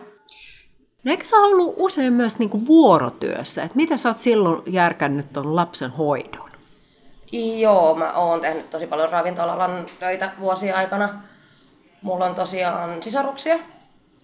[1.04, 3.64] No eikö sä ollut usein myös niinku vuorotyössä?
[3.64, 6.50] Et mitä sä oot silloin järkännyt tuon lapsen hoidon?
[7.32, 11.24] Joo, mä oon tehnyt tosi paljon ravintolalan töitä vuosien aikana.
[12.02, 13.60] Mulla on tosiaan sisaruksia,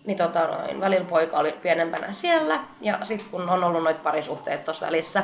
[0.06, 2.60] niin tota, noin, välillä poika oli pienempänä siellä.
[2.82, 5.24] Ja sitten kun on ollut noita parisuhteet tuossa välissä,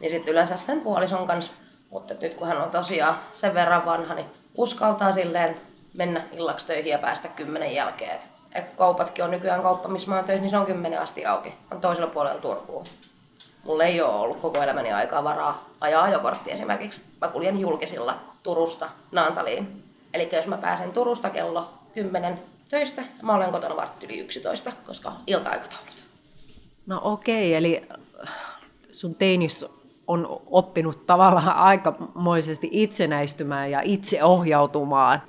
[0.00, 1.52] niin sitten yleensä sen puolison kanssa.
[1.90, 5.60] Mutta nyt kun hän on tosiaan sen verran vanha, niin uskaltaa silleen
[5.94, 8.10] mennä illaksi töihin ja päästä kymmenen jälkeen.
[8.10, 11.26] Et, et kaupatkin on nykyään kauppa, missä mä oon töissä, niin se on kymmenen asti
[11.26, 11.54] auki.
[11.70, 12.86] On toisella puolella Turkuun.
[13.64, 17.02] Mulla ei ole ollut koko elämäni aikaa varaa ajaa ajokortti esimerkiksi.
[17.20, 19.84] Mä kuljen julkisilla Turusta Naantaliin.
[20.14, 25.12] Eli jos mä pääsen Turusta kello 10 töistä, mä olen kotona vartti yli 11, koska
[25.26, 26.06] ilta-aikataulut.
[26.86, 27.88] No okei, eli
[28.92, 29.64] sun teinis
[30.06, 35.22] on oppinut tavallaan aikamoisesti itsenäistymään ja itseohjautumaan.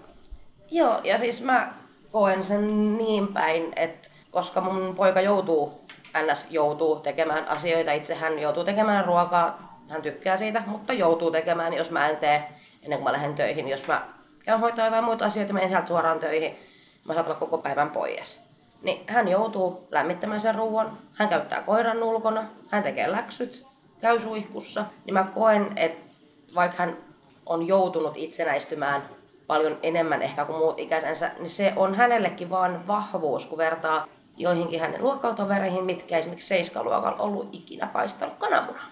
[0.71, 1.73] Joo, ja siis mä
[2.11, 5.81] koen sen niin päin, että koska mun poika joutuu,
[6.25, 6.45] ns.
[6.49, 11.91] joutuu tekemään asioita, itse hän joutuu tekemään ruokaa, hän tykkää siitä, mutta joutuu tekemään, jos
[11.91, 12.49] mä en tee
[12.83, 13.67] ennen kuin mä lähden töihin.
[13.67, 14.07] Jos mä
[14.45, 16.59] käyn hoitaa jotain muita asioita, menen sieltä suoraan töihin,
[17.05, 18.41] mä saatan olla koko päivän pois.
[18.81, 23.65] Niin hän joutuu lämmittämään sen ruoan, hän käyttää koiran ulkona, hän tekee läksyt,
[24.01, 26.09] käy suihkussa, niin mä koen, että
[26.55, 26.97] vaikka hän
[27.45, 29.09] on joutunut itsenäistymään
[29.47, 34.07] paljon enemmän ehkä kuin muut ikäisensä, niin se on hänellekin vaan vahvuus, kun vertaa
[34.37, 38.85] joihinkin hänen luokkatovereihin, mitkä esimerkiksi seiskaluokalla ollut ikinä paistanut kananmunaa.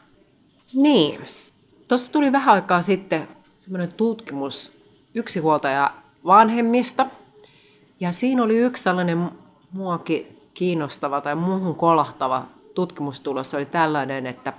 [0.74, 1.26] Niin.
[1.88, 3.28] Tuossa tuli vähän aikaa sitten
[3.60, 4.72] semmoinen tutkimus
[5.15, 5.93] yksihuoltaja
[6.26, 7.06] vanhemmista.
[7.99, 9.31] Ja siinä oli yksi sellainen
[9.71, 14.53] muakin kiinnostava tai muuhun kolahtava tutkimustulos oli tällainen, että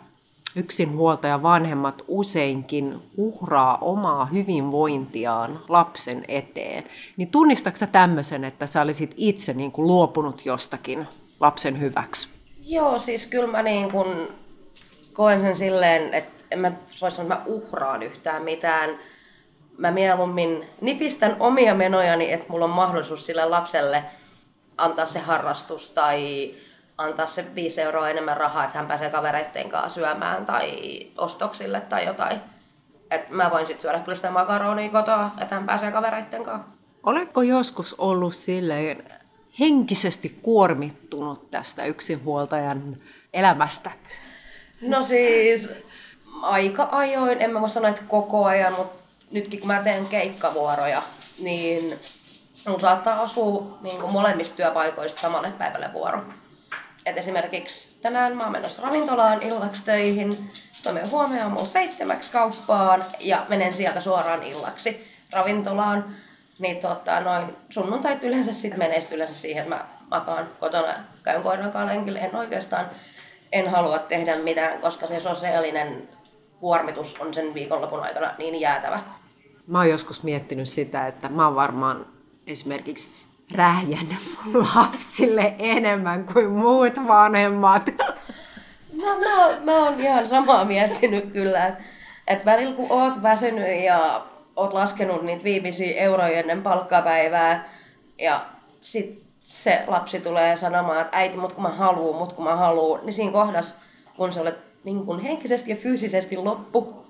[0.57, 6.85] yksinhuoltaja vanhemmat useinkin uhraa omaa hyvinvointiaan lapsen eteen.
[7.17, 11.09] Niin tunnistatko tämmöisen, että sä olisit itse niin kuin luopunut jostakin
[11.41, 12.29] lapsen hyväksi?
[12.67, 14.29] Joo, siis kyllä mä niin kuin
[15.13, 18.91] koen sen silleen, että en mä voi sanoa, että mä uhraan yhtään mitään.
[19.79, 24.05] Mä mieluummin nipistän omia menojani, että mulla on mahdollisuus sille lapselle
[24.79, 26.51] antaa se harrastus tai
[26.99, 30.79] antaa se 5 euroa enemmän rahaa, että hän pääsee kavereitten kanssa syömään tai
[31.19, 32.41] ostoksille tai jotain.
[33.11, 36.69] Et mä voin sitten syödä kyllä sitä makaronia kotoa, että hän pääsee kavereitten kanssa.
[37.03, 39.05] Oletko joskus ollut silleen
[39.61, 42.97] henkisesti kuormittunut tästä yksinhuoltajan
[43.33, 43.91] elämästä?
[44.81, 45.73] No siis
[46.43, 51.03] aika ajoin, en mä voi sanoa, että koko ajan, mutta nytkin kun mä teen keikkavuoroja,
[51.39, 52.01] niin
[52.69, 56.23] mun saattaa asua niin kuin molemmista työpaikoista samalle päivälle vuoro.
[57.07, 63.05] Et esimerkiksi tänään mä oon menossa ravintolaan illaksi töihin, sitten menen huomenna aamulla seitsemäksi kauppaan
[63.21, 66.17] ja menen sieltä suoraan illaksi ravintolaan.
[66.59, 71.43] Niin tota, noin sunnuntait yleensä sitten menee sit yleensä siihen, että mä makaan kotona, käyn
[71.43, 72.19] koiran kanssa lenkille.
[72.19, 72.91] En oikeastaan
[73.53, 76.09] en halua tehdä mitään, koska se sosiaalinen
[76.61, 79.01] kuormitus on sen viikonlopun aikana niin jäätävä.
[79.67, 82.07] Mä oon joskus miettinyt sitä, että mä oon varmaan
[82.47, 87.87] esimerkiksi rähjännyt mun lapsille enemmän kuin muut vanhemmat.
[88.93, 91.85] Mä, mä, mä oon ihan samaa miettinyt kyllä, että
[92.27, 97.69] et välillä kun oot väsynyt ja oot laskenut niitä viimeisiä euroja ennen palkkapäivää
[98.19, 98.47] ja
[98.81, 103.01] sit se lapsi tulee sanomaan, että äiti, mut kun mä haluun, mut kun mä haluun,
[103.03, 103.77] niin siinä kohdassa,
[104.17, 107.07] kun sä olet niin kun henkisesti ja fyysisesti loppu,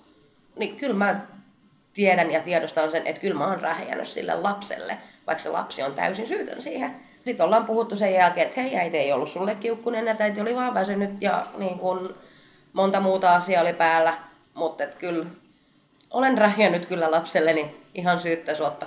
[0.56, 1.20] niin kyllä mä
[1.94, 5.94] tiedän ja tiedostan sen, että kyllä mä oon rähjännyt sille lapselle, vaikka se lapsi on
[5.94, 6.96] täysin syytön siihen.
[7.24, 10.56] Sitten ollaan puhuttu sen jälkeen, että hei äiti ei ollut sulle kiukkunen, että äiti oli
[10.56, 12.14] vaan väsynyt ja niin kun
[12.72, 14.14] monta muuta asiaa oli päällä.
[14.54, 15.26] Mutta kyllä
[16.10, 18.86] olen rähjännyt kyllä lapselleni ihan syyttä suotta.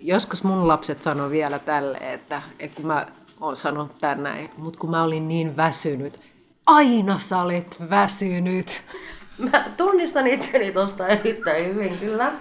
[0.00, 3.06] joskus mun lapset sanoo vielä tälle, että, että kun mä
[3.40, 6.33] oon sanonut tänne, mutta kun mä olin niin väsynyt,
[6.66, 8.82] aina sä olet väsynyt.
[9.38, 12.32] Mä tunnistan itseni tosta erittäin hyvin kyllä.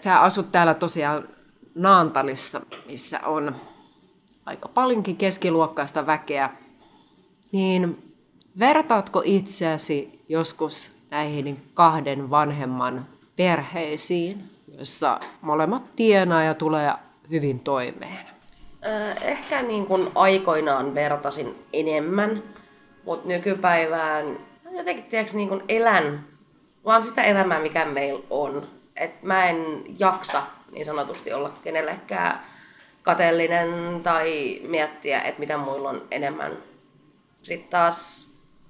[0.00, 1.28] Sä asut täällä tosiaan
[1.74, 3.56] Naantalissa, missä on
[4.46, 6.50] aika paljonkin keskiluokkaista väkeä.
[7.52, 8.12] Niin
[8.58, 16.92] vertaatko itseäsi joskus näihin kahden vanhemman perheisiin, joissa molemmat tienaa ja tulee
[17.30, 18.35] hyvin toimeen?
[19.20, 22.42] Ehkä niin kuin aikoinaan vertasin enemmän,
[23.04, 24.38] mutta nykypäivään
[24.72, 26.26] jotenkin tiedätkö, niin kuin elän
[26.84, 28.68] vaan sitä elämää, mikä meillä on.
[28.96, 32.40] Et mä en jaksa niin sanotusti olla kenellekään
[33.02, 36.58] kateellinen tai miettiä, että mitä muilla on enemmän.
[37.42, 38.28] Sitten taas,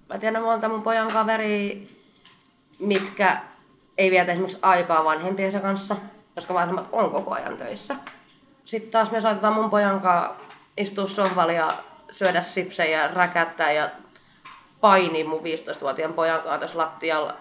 [0.08, 1.88] mä tiedän monta mun pojan kaveri,
[2.78, 3.40] mitkä
[3.98, 5.96] ei vietä esimerkiksi aikaa vanhempiensa kanssa,
[6.34, 7.96] koska vanhemmat on koko ajan töissä.
[8.66, 10.34] Sitten taas me saatetaan mun pojan kanssa
[10.76, 11.74] istua sohvalle ja
[12.10, 13.90] syödä sipsejä ja räkättää ja
[14.80, 17.34] paini mun 15-vuotiaan pojan kanssa tässä lattialla.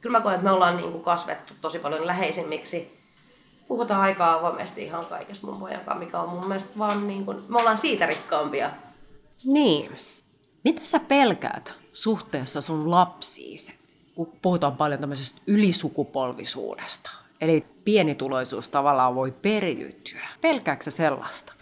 [0.00, 3.00] Kyllä mä koen, että me ollaan niin kuin kasvettu tosi paljon läheisimmiksi.
[3.68, 7.42] Puhutaan aika avoimesti ihan kaikesta mun pojan kanssa, mikä on mun mielestä vaan niin kuin,
[7.48, 8.70] me ollaan siitä rikkaampia.
[9.44, 9.96] Niin.
[10.64, 13.74] Mitä sä pelkäät suhteessa sun lapsiisi,
[14.14, 17.23] kun puhutaan paljon tämmöisestä ylisukupolvisuudesta?
[17.44, 20.28] Eli pienituloisuus tavallaan voi periytyä.
[20.40, 21.52] Pelkääksä sellaista?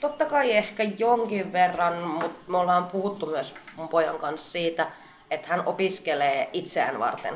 [0.00, 4.86] Totta kai ehkä jonkin verran, mutta me ollaan puhuttu myös mun pojan kanssa siitä,
[5.30, 7.34] että hän opiskelee itseään varten,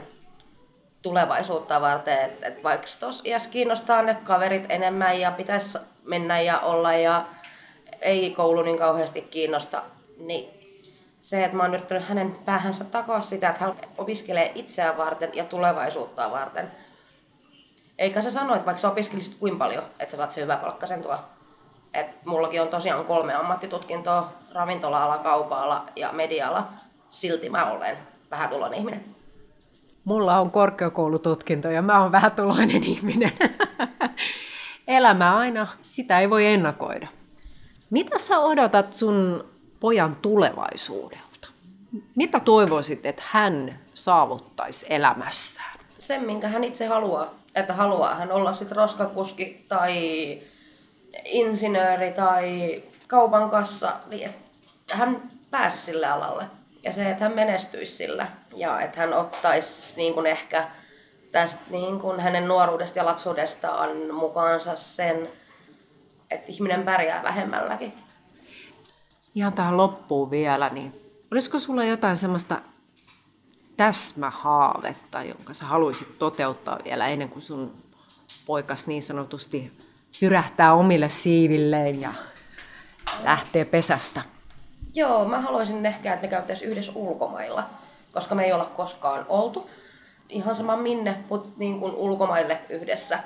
[1.02, 2.18] tulevaisuutta varten.
[2.18, 7.24] Että et vaikka tuossa iässä kiinnostaa ne kaverit enemmän ja pitäisi mennä ja olla ja
[8.00, 9.82] ei koulu niin kauheasti kiinnosta,
[10.18, 10.50] niin
[11.20, 15.44] se, että mä oon yrittänyt hänen päähänsä takaa sitä, että hän opiskelee itseään varten ja
[15.44, 16.70] tulevaisuutta varten.
[18.00, 21.02] Eikä se sano, että vaikka sä opiskelisit kuin paljon, että sä saat se hyvä palkkaisen
[21.02, 21.24] tuolla
[21.94, 26.68] et mullakin on tosiaan kolme ammattitutkintoa, ravintola-ala, kaupa-ala ja media-ala.
[27.08, 27.98] Silti mä olen
[28.30, 29.04] vähätuloinen ihminen.
[30.04, 33.32] Mulla on korkeakoulututkinto ja mä oon vähätuloinen ihminen.
[34.88, 37.08] Elämä aina, sitä ei voi ennakoida.
[37.90, 39.44] Mitä sä odotat sun
[39.80, 41.48] pojan tulevaisuudelta?
[42.16, 45.74] Mitä toivoisit, että hän saavuttaisi elämässään?
[45.98, 47.34] Sen, minkä hän itse haluaa.
[47.54, 49.94] Että haluaa hän olla sitten roskakuski tai
[51.24, 56.44] insinööri tai kaupan kassa, niin että hän pääsi sille alalle.
[56.82, 60.68] Ja se, että hän menestyisi sillä ja että hän ottaisi niin kuin ehkä
[61.32, 65.28] tästä niin kuin hänen nuoruudesta ja lapsuudestaan mukaansa sen,
[66.30, 67.92] että ihminen pärjää vähemmälläkin.
[69.34, 71.00] Ihan tähän loppuun vielä, niin
[71.32, 72.62] olisiko sulla jotain semmoista
[73.80, 77.74] täsmähaavetta, jonka sä haluaisit toteuttaa vielä ennen kuin sun
[78.46, 79.72] poikas niin sanotusti
[80.22, 82.12] hyrähtää omille siivilleen ja
[83.24, 84.22] lähtee pesästä?
[84.94, 87.64] Joo, mä haluaisin ehkä, että me käytäisiin yhdessä ulkomailla,
[88.12, 89.70] koska me ei olla koskaan oltu.
[90.28, 93.18] Ihan sama minne, mutta niin kuin ulkomaille yhdessä.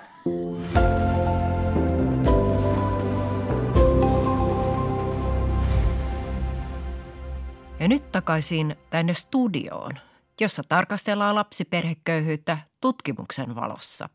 [7.80, 10.03] Ja nyt takaisin tänne studioon,
[10.40, 14.08] jossa tarkastellaan lapsiperheköyhyyttä tutkimuksen valossa.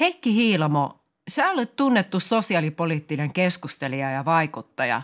[0.00, 5.02] Heikki Hiilamo Sä olet tunnettu sosiaalipoliittinen keskustelija ja vaikuttaja.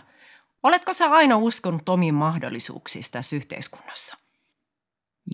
[0.63, 4.17] Oletko sä aina uskonut omiin mahdollisuuksiin tässä yhteiskunnassa?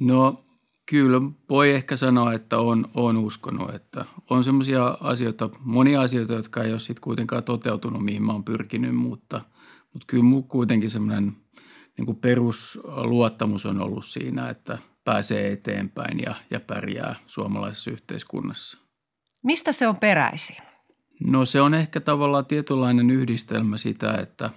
[0.02, 0.44] No
[0.86, 6.64] kyllä voi ehkä sanoa, että on, on uskonut, että on semmoisia asioita, monia asioita, jotka
[6.64, 9.42] ei ole sitten kuitenkaan toteutunut, mihin mä oon pyrkinyt, mutta,
[9.94, 11.38] mutta kyllä kuitenkin semmoinen
[11.98, 18.78] niin perusluottamus on ollut siinä, että pääsee eteenpäin ja, ja pärjää suomalaisessa yhteiskunnassa.
[19.44, 20.58] Mistä se on peräisin?
[21.20, 24.50] No se on ehkä tavallaan tietynlainen yhdistelmä sitä, että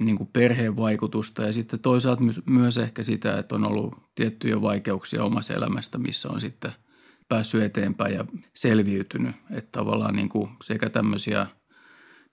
[0.00, 5.24] niin kuin perheen vaikutusta ja sitten toisaalta myös ehkä sitä, että on ollut tiettyjä vaikeuksia
[5.24, 6.72] omassa elämästä, missä on sitten
[7.28, 9.36] päässyt eteenpäin ja selviytynyt.
[9.50, 11.46] Että tavallaan niin kuin sekä tämmöisiä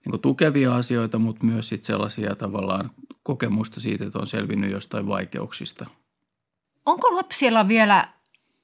[0.04, 2.90] niin kuin tukevia asioita, mutta myös sitten sellaisia tavallaan
[3.22, 5.86] kokemusta siitä, että on selvinnyt jostain vaikeuksista.
[6.86, 8.08] Onko lapsilla vielä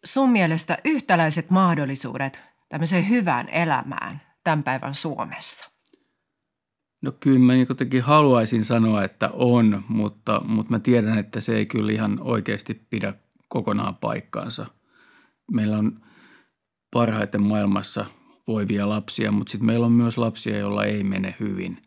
[0.05, 5.71] sun mielestä yhtäläiset mahdollisuudet tämmöiseen hyvään elämään tämän päivän Suomessa?
[7.03, 11.67] No kyllä mä jotenkin haluaisin sanoa, että on, mutta, mutta mä tiedän, että se ei
[11.67, 13.15] kyllä ihan oikeasti pidä
[13.49, 14.67] kokonaan paikkaansa.
[15.53, 16.01] Meillä on
[16.91, 18.07] parhaiten maailmassa
[18.47, 21.83] voivia lapsia, mutta sitten meillä on myös lapsia, joilla ei mene hyvin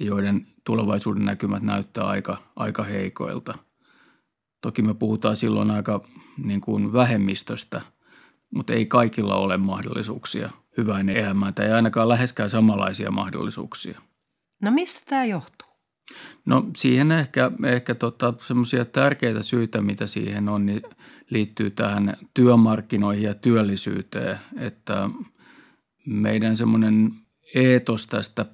[0.00, 3.58] ja joiden tulevaisuuden näkymät näyttää aika, aika heikoilta.
[4.62, 6.04] Toki me puhutaan silloin aika
[6.44, 7.80] niin kuin vähemmistöstä,
[8.54, 14.00] mutta ei kaikilla ole mahdollisuuksia– hyväinen elämään tai ainakaan läheskään samanlaisia mahdollisuuksia.
[14.60, 15.68] No mistä tämä johtuu?
[16.46, 20.82] No siihen ehkä, ehkä tota, semmoisia tärkeitä syitä, mitä siihen on, niin
[21.30, 25.10] liittyy tähän työmarkkinoihin ja työllisyyteen, että
[26.06, 27.12] meidän semmoinen
[27.54, 28.46] eetos tästä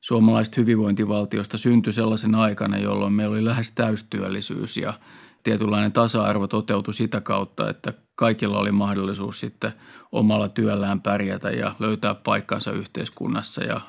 [0.00, 5.00] suomalaisesta hyvinvointivaltiosta syntyi sellaisen aikana, jolloin meillä oli lähes täystyöllisyys ja
[5.42, 9.72] tietynlainen tasa-arvo toteutui sitä kautta, että kaikilla oli mahdollisuus sitten
[10.12, 13.80] omalla työllään pärjätä ja löytää paikkansa yhteiskunnassa ja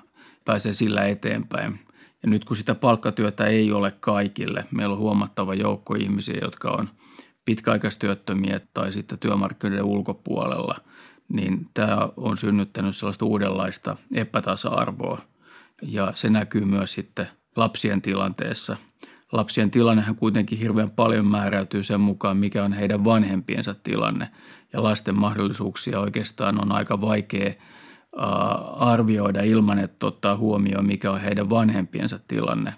[0.45, 1.80] pääsee sillä eteenpäin.
[2.24, 6.89] Ja nyt kun sitä palkkatyötä ei ole kaikille, meillä on huomattava joukko ihmisiä, jotka on
[7.45, 10.76] pitkäaikaistyöttömiä tai sitten työmarkkinoiden ulkopuolella,
[11.30, 15.22] niin tämä on synnyttänyt sellaista uudenlaista epätasa-arvoa–
[15.88, 18.78] ja se näkyy myös sitten lapsien tilanteessa.
[19.34, 24.29] Lapsien tilannehan kuitenkin hirveän paljon määräytyy sen mukaan, mikä on heidän vanhempiensa tilanne.
[24.73, 27.53] Ja lasten mahdollisuuksia oikeastaan on aika vaikea
[28.77, 32.73] arvioida ilman, että ottaa huomioon, mikä on heidän vanhempiensa tilanne.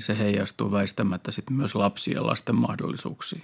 [0.00, 3.42] Se heijastuu väistämättä sitten myös lapsien ja lasten mahdollisuuksiin.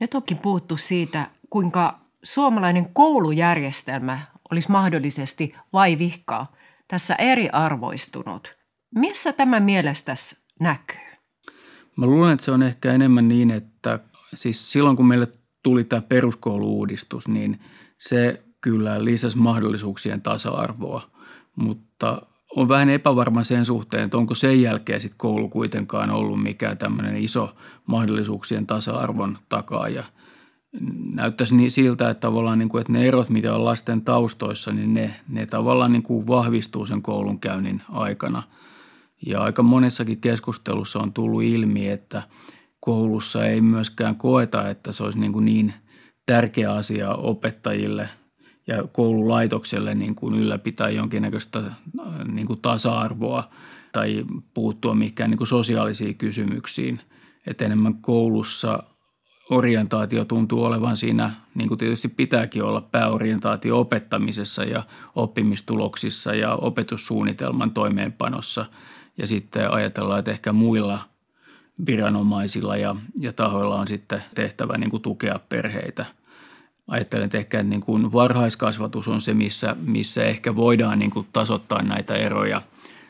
[0.00, 6.52] Nyt onkin puhuttu siitä, kuinka suomalainen koulujärjestelmä olisi mahdollisesti vaivihkaa
[6.88, 8.56] tässä eriarvoistunut.
[8.94, 11.15] Missä tämä mielestäsi näkyy?
[11.96, 14.00] Mä luulen, että se on ehkä enemmän niin, että
[14.34, 15.28] siis silloin kun meille
[15.62, 17.60] tuli tämä peruskouluuudistus, niin
[17.98, 21.10] se kyllä lisäsi mahdollisuuksien tasa-arvoa,
[21.56, 22.22] mutta
[22.56, 27.16] on vähän epävarma sen suhteen, että onko sen jälkeen sitten koulu kuitenkaan ollut mikään tämmöinen
[27.16, 30.04] iso mahdollisuuksien tasa-arvon takaaja–
[31.14, 34.94] näyttäisi niin siltä, että tavallaan niin kuin, että ne erot, mitä on lasten taustoissa, niin
[34.94, 38.42] ne, ne tavallaan niin kuin vahvistuu sen koulunkäynnin aikana.
[39.26, 42.22] Ja aika monessakin keskustelussa on tullut ilmi, että
[42.80, 45.74] koulussa ei myöskään koeta, että se olisi niin, kuin niin
[46.26, 48.08] tärkeä asia opettajille
[48.66, 51.62] ja koululaitokselle niin kuin ylläpitää jonkinnäköistä
[52.32, 53.50] niin kuin tasa-arvoa
[53.92, 57.00] tai puuttua mikään niin kuin sosiaalisiin kysymyksiin.
[57.46, 58.82] Että enemmän koulussa–
[59.50, 64.82] orientaatio tuntuu olevan siinä, niin kuin tietysti pitääkin olla, pääorientaatio opettamisessa ja
[65.14, 68.66] oppimistuloksissa ja opetussuunnitelman toimeenpanossa.
[69.18, 71.04] Ja sitten ajatellaan, että ehkä muilla
[71.86, 76.06] viranomaisilla ja, ja tahoilla on sitten tehtävä niin kuin tukea perheitä.
[76.88, 81.82] Ajattelen, että ehkä niin kuin varhaiskasvatus on se, missä, missä ehkä voidaan niin kuin tasoittaa
[81.82, 82.62] näitä eroja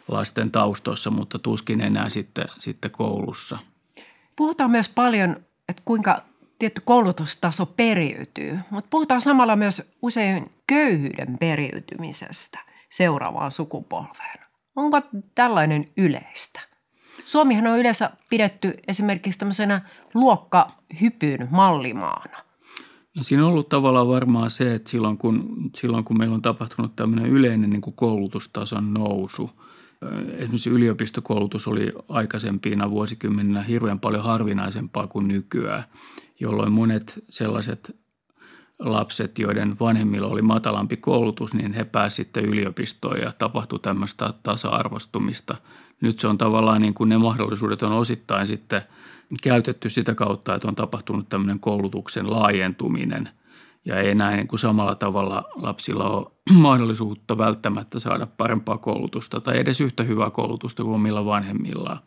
[0.09, 3.59] lasten taustoissa, mutta tuskin enää sitten, sitten koulussa.
[4.37, 5.37] Puhutaan myös paljon
[5.69, 6.23] että kuinka
[6.59, 12.59] tietty koulutustaso periytyy, mutta puhutaan samalla myös usein köyhyyden periytymisestä
[12.91, 14.46] seuraavaan sukupolveen.
[14.77, 15.03] Onko
[15.35, 16.61] tällainen yleistä?
[17.25, 19.81] Suomihan on yleensä pidetty esimerkiksi tämmöisenä
[20.15, 22.39] luokkahypyn mallimaana.
[23.17, 26.97] No siinä on ollut tavallaan varmaan se, että silloin kun, silloin kun meillä on tapahtunut
[26.97, 29.51] tämmöinen yleinen niin kuin koulutustason nousu–
[30.37, 35.85] Esimerkiksi yliopistokoulutus oli aikaisempina vuosikymmeninä hirveän paljon harvinaisempaa kuin nykyään,
[36.41, 37.97] jolloin monet sellaiset
[38.79, 45.57] lapset, joiden vanhemmilla oli matalampi koulutus, niin he pääsivät sitten yliopistoon ja tapahtui tämmöistä tasa-arvostumista.
[46.01, 48.83] Nyt se on tavallaan niin kuin ne mahdollisuudet on osittain sitten
[49.43, 53.29] käytetty sitä kautta, että on tapahtunut tämmöinen koulutuksen laajentuminen–
[53.87, 59.59] ja ei enää niin kuin samalla tavalla lapsilla ole mahdollisuutta välttämättä saada parempaa koulutusta tai
[59.59, 61.99] edes yhtä hyvää koulutusta kuin omilla vanhemmillaan.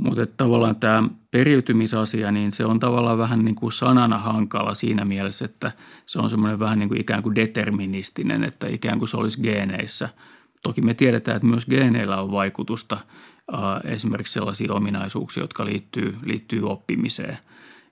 [0.00, 5.44] Mutta tavallaan tämä periytymisasia, niin se on tavallaan vähän niin kuin sanana hankala siinä mielessä,
[5.44, 5.72] että
[6.06, 10.08] se on semmoinen vähän niin kuin ikään kuin deterministinen, että ikään kuin se olisi geeneissä.
[10.62, 12.98] Toki me tiedetään, että myös geeneillä on vaikutusta
[13.84, 17.38] esimerkiksi sellaisia ominaisuuksia, jotka liittyy, liittyy oppimiseen.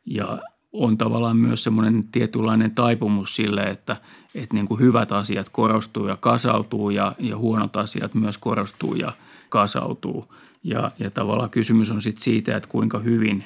[0.07, 0.39] Ja
[0.73, 3.97] on tavallaan myös semmoinen tietynlainen taipumus sille, että,
[4.35, 9.13] että niin kuin hyvät asiat korostuu ja kasautuu ja, ja huonot asiat myös korostuu ja
[9.49, 10.35] kasautuu.
[10.63, 13.45] Ja, ja tavallaan kysymys on sitten siitä, että kuinka hyvin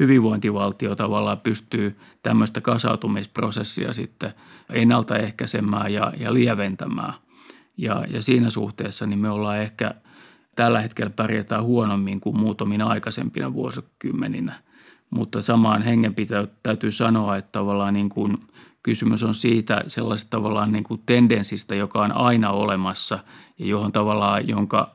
[0.00, 4.34] hyvinvointivaltio tavallaan pystyy tämmöistä kasautumisprosessia sitten
[4.70, 7.14] ennaltaehkäisemään ja, ja lieventämään.
[7.76, 9.94] Ja, ja siinä suhteessa niin me ollaan ehkä
[10.56, 14.60] tällä hetkellä pärjätään huonommin kuin muutamina aikaisempina vuosikymmeninä–
[15.14, 18.38] mutta samaan hengenpitoon täytyy sanoa, että tavallaan niin kuin
[18.82, 23.18] kysymys on siitä sellaisesta tavallaan niin kuin tendenssistä, joka on aina olemassa
[23.58, 24.92] ja johon tavallaan, jonka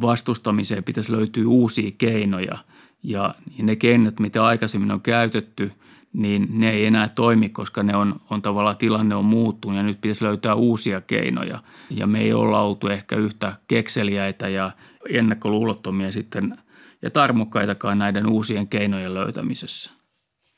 [0.00, 2.58] vastustamiseen pitäisi löytyä uusia keinoja.
[3.02, 5.72] Ja ne keinot, mitä aikaisemmin on käytetty,
[6.12, 10.00] niin ne ei enää toimi, koska ne on, on tavallaan tilanne on muuttunut ja nyt
[10.00, 11.62] pitäisi löytää uusia keinoja.
[11.90, 14.70] Ja me ei olla oltu ehkä yhtä kekseliäitä ja
[15.08, 16.56] ennakkoluulottomia sitten–
[17.02, 19.90] ja tarmokkaitakaan näiden uusien keinojen löytämisessä.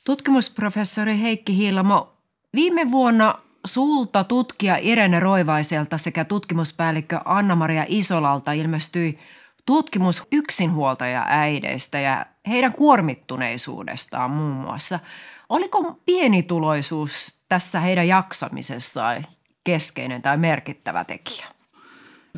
[0.06, 2.16] Tutkimusprofessori Heikki Hiilamo,
[2.54, 3.34] viime vuonna
[3.66, 9.18] sulta tutkija Irene Roivaiselta sekä tutkimuspäällikkö Anna-Maria Isolalta ilmestyi
[9.66, 15.00] tutkimus yksinhuoltaja äideistä ja heidän kuormittuneisuudestaan muun muassa.
[15.48, 19.24] Oliko pienituloisuus tässä heidän jaksamisessaan
[19.64, 21.46] keskeinen tai merkittävä tekijä?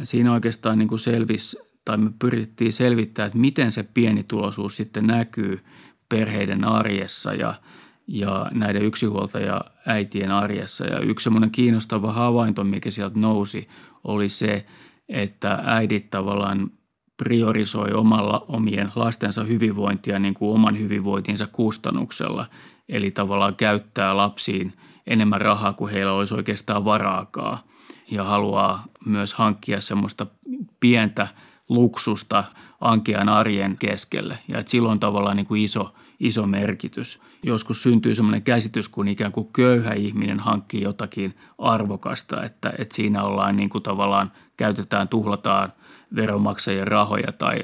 [0.05, 5.65] Siinä oikeastaan niin kuin selvisi, tai me pyrittiin selvittämään, että miten se pienituloisuus sitten näkyy
[6.09, 7.55] perheiden arjessa ja,
[8.07, 10.87] ja näiden yksinhuoltaja äitien arjessa.
[10.87, 13.69] Ja yksi semmoinen kiinnostava havainto, mikä sieltä nousi,
[14.05, 14.67] oli se,
[15.09, 16.71] että äidit tavallaan
[17.17, 22.47] priorisoi omalla omien lastensa hyvinvointia niin kuin oman hyvinvointinsa kustannuksella.
[22.89, 24.73] Eli tavallaan käyttää lapsiin
[25.07, 27.59] enemmän rahaa kuin heillä olisi oikeastaan varaakaan
[28.11, 30.27] ja haluaa myös hankkia semmoista
[30.81, 31.29] pientä
[31.69, 32.45] luksusta
[32.81, 34.39] ankean arjen keskelle.
[34.49, 37.21] Ja että silloin tavallaan niin kuin iso, iso merkitys.
[37.47, 43.23] Joskus syntyy semmoinen käsitys, kun ikään kuin köyhä ihminen hankkii jotakin arvokasta, että, että siinä
[43.23, 45.73] ollaan niin kuin tavallaan käytetään, tuhlataan–
[46.17, 47.63] veronmaksajien rahoja tai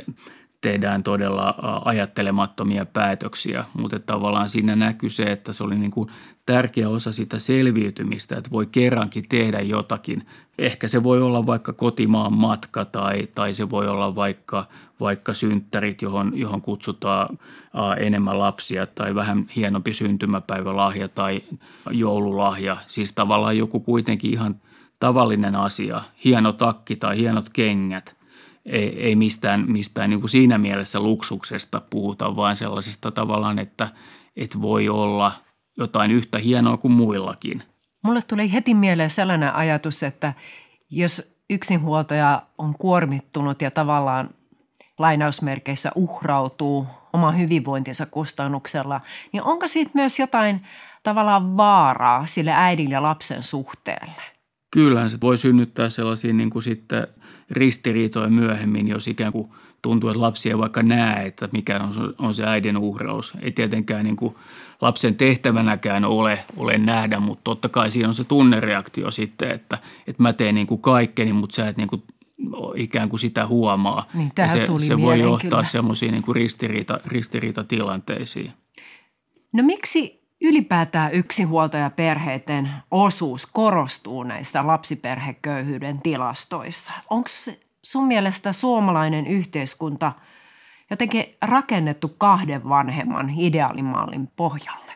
[0.61, 1.55] tehdään todella
[1.85, 6.09] ajattelemattomia päätöksiä, mutta tavallaan siinä näkyy se, että se oli niin kuin
[6.47, 10.27] tärkeä osa sitä selviytymistä, että voi kerrankin tehdä jotakin.
[10.61, 14.67] Ehkä se voi olla vaikka kotimaan matka tai, tai se voi olla vaikka,
[15.01, 17.39] vaikka synttärit, johon, johon kutsutaan
[17.99, 21.43] enemmän lapsia tai vähän hienompi syntymäpäivälahja tai
[21.91, 22.77] joululahja.
[22.87, 24.61] Siis tavallaan joku kuitenkin ihan
[24.99, 28.17] tavallinen asia, hieno takki tai hienot kengät–
[28.67, 33.89] ei, ei mistään, mistään niin kuin siinä mielessä luksuksesta puhuta, vaan sellaisesta tavallaan, että,
[34.37, 35.33] että voi olla
[35.77, 37.63] jotain yhtä hienoa kuin muillakin.
[38.03, 40.33] Mulle tuli heti mieleen sellainen ajatus, että
[40.91, 44.31] jos yksinhuoltaja on kuormittunut ja tavallaan
[44.99, 49.01] lainausmerkeissä uhrautuu oman hyvinvointinsa kustannuksella,
[49.33, 50.67] niin onko siitä myös jotain
[51.03, 54.23] tavallaan vaaraa sille äidin ja lapsen suhteelle?
[54.71, 57.07] Kyllähän se voi synnyttää sellaisia niin kuin sitten
[57.51, 62.35] ristiriitoja myöhemmin, jos ikään kuin tuntuu, että lapsi ei vaikka näe, että mikä on, on
[62.35, 63.33] se äidin uhraus.
[63.43, 64.35] Ei tietenkään niin kuin
[64.81, 70.23] lapsen tehtävänäkään ole, ole nähdä, mutta totta kai siinä on se tunnereaktio sitten, että, että
[70.23, 72.03] mä teen niin kuin kaikkeni, mutta sä et niin kuin
[72.75, 74.07] ikään kuin sitä huomaa.
[74.15, 78.53] Niin, ja se, tuli se voi johtaa semmoisiin niin ristiriita, ristiriitatilanteisiin.
[79.55, 86.93] No miksi ylipäätään yksinhuoltajaperheiden osuus korostuu näissä lapsiperheköyhyyden tilastoissa.
[87.11, 87.29] Onko
[87.83, 90.13] sun mielestä suomalainen yhteiskunta
[90.91, 94.93] jotenkin rakennettu kahden vanhemman ideaalimallin pohjalle?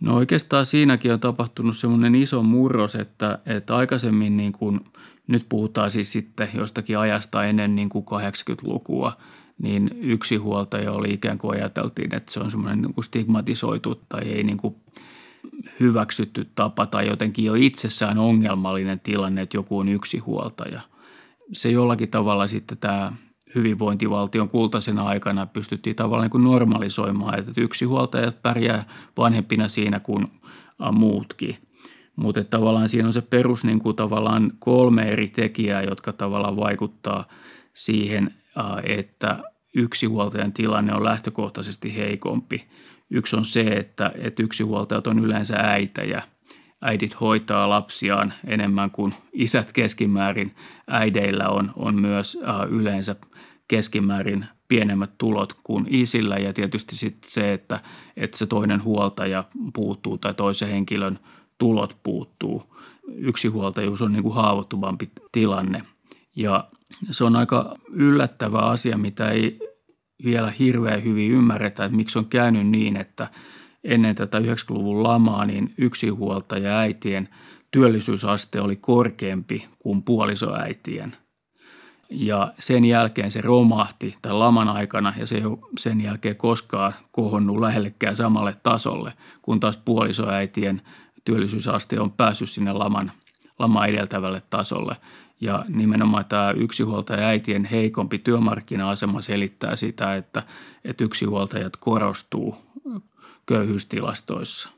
[0.00, 4.80] No oikeastaan siinäkin on tapahtunut semmoinen iso murros, että, että aikaisemmin niin kuin,
[5.26, 9.12] nyt puhutaan siis sitten jostakin ajasta ennen niin kuin 80-lukua–
[9.58, 14.22] niin yksi huoltaja oli ikään kuin ajateltiin, että se on semmoinen niin kuin stigmatisoitu tai
[14.22, 14.76] ei niin kuin
[15.80, 20.80] hyväksytty tapa tai jotenkin jo itsessään ongelmallinen tilanne, että joku on yksi huoltaja.
[21.52, 23.12] Se jollakin tavalla sitten tämä
[23.54, 28.84] hyvinvointivaltion kultaisena aikana pystyttiin tavallaan niin kuin normalisoimaan, että yksi huoltaja pärjää
[29.16, 30.26] vanhempina siinä kuin
[30.92, 31.56] muutkin.
[32.16, 37.28] Mutta tavallaan siinä on se perus niin kuin tavallaan kolme eri tekijää, jotka tavallaan vaikuttaa
[37.74, 38.34] siihen,
[38.84, 39.38] että
[39.74, 42.64] yksinhuoltajan tilanne on lähtökohtaisesti heikompi.
[43.10, 46.22] Yksi on se, että, että yksinhuoltajat on yleensä äitejä.
[46.82, 50.54] Äidit hoitaa lapsiaan enemmän kuin isät keskimäärin.
[50.88, 53.16] Äideillä on, on myös yleensä
[53.68, 57.80] keskimäärin pienemmät tulot kuin isillä ja tietysti sitten se, että,
[58.16, 61.18] että se toinen huoltaja puuttuu tai toisen henkilön
[61.58, 62.76] tulot puuttuu.
[63.16, 65.82] Yksihuoltajuus on niin kuin haavoittuvampi tilanne
[66.36, 66.68] ja
[67.10, 69.58] se on aika yllättävä asia, mitä ei
[70.24, 73.28] vielä hirveän hyvin ymmärretä, että miksi on käynyt niin, että
[73.86, 77.28] ennen tätä 90-luvun lamaa niin yksinhuoltaja äitien
[77.70, 81.16] työllisyysaste oli korkeampi kuin puolisoäitien.
[82.10, 86.94] Ja sen jälkeen se romahti tämän laman aikana ja se ei ole sen jälkeen koskaan
[87.12, 89.12] kohonnut lähellekään samalle tasolle,
[89.42, 90.82] kun taas puolisoäitien
[91.24, 93.12] työllisyysaste on päässyt sinne laman,
[93.58, 94.96] lama edeltävälle tasolle.
[95.40, 100.42] Ja nimenomaan tämä yksinhuoltaja äitien heikompi työmarkkina-asema selittää sitä, että,
[100.84, 102.56] että yksinhuoltajat korostuu
[103.46, 104.68] köyhyystilastoissa.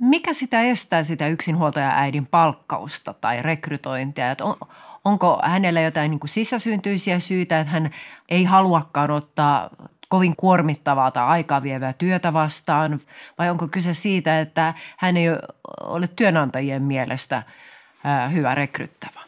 [0.00, 4.30] Mikä sitä estää sitä yksinhuoltaja äidin palkkausta tai rekrytointia?
[4.30, 4.56] Että on,
[5.04, 7.90] onko hänellä jotain niin kuin sisäsyntyisiä syitä, että hän
[8.28, 9.70] ei haluakaan ottaa
[10.08, 13.00] kovin kuormittavaa tai aikaa vievää työtä vastaan?
[13.38, 15.26] Vai onko kyse siitä, että hän ei
[15.80, 17.42] ole työnantajien mielestä–
[18.32, 19.20] hyvä rekryttävä?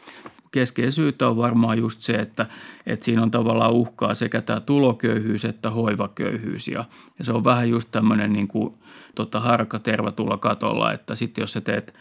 [0.51, 2.45] Keskeinen syytä on varmaan just se, että,
[2.85, 6.67] että siinä on tavallaan uhkaa sekä tämä tuloköyhyys että hoivaköyhyys.
[6.67, 6.85] Ja,
[7.19, 8.73] ja se on vähän just tämmöinen niin kuin,
[9.15, 11.93] tota, harka terva tulla katolla, että sitten jos sä teet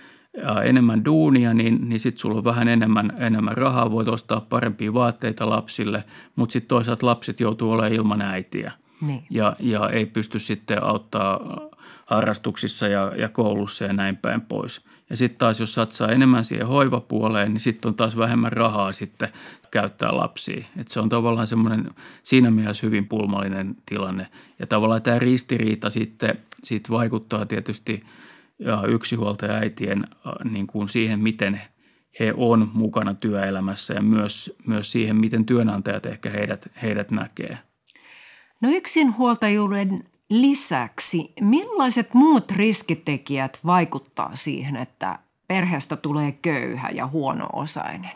[0.64, 5.50] enemmän duunia, niin, niin sitten sulla on vähän enemmän, enemmän rahaa, voit ostaa parempia vaatteita
[5.50, 6.04] lapsille,
[6.36, 9.24] mutta sitten toisaalta lapset joutuu olemaan ilman äitiä niin.
[9.30, 11.40] ja, ja ei pysty sitten auttaa
[12.06, 14.80] harrastuksissa ja, ja koulussa ja näin päin pois.
[15.10, 19.28] Ja sitten taas jos satsaa enemmän siihen hoivapuoleen, niin sitten on taas vähemmän rahaa sitten
[19.70, 20.64] käyttää lapsia.
[20.76, 21.90] Et se on tavallaan semmoinen
[22.22, 24.26] siinä mielessä hyvin pulmallinen tilanne.
[24.58, 28.02] Ja tavallaan tämä ristiriita sitten sit vaikuttaa tietysti
[28.58, 31.60] ja yksinhuoltaja äitien äh, niin kuin siihen, miten
[32.20, 37.58] he on mukana työelämässä ja myös, myös siihen, miten työnantajat ehkä heidät, heidät näkee.
[38.62, 39.98] No yksinhuoltajuuden
[40.30, 45.18] lisäksi, millaiset muut riskitekijät vaikuttaa siihen, että
[45.48, 48.10] perheestä tulee köyhä ja huono-osainen?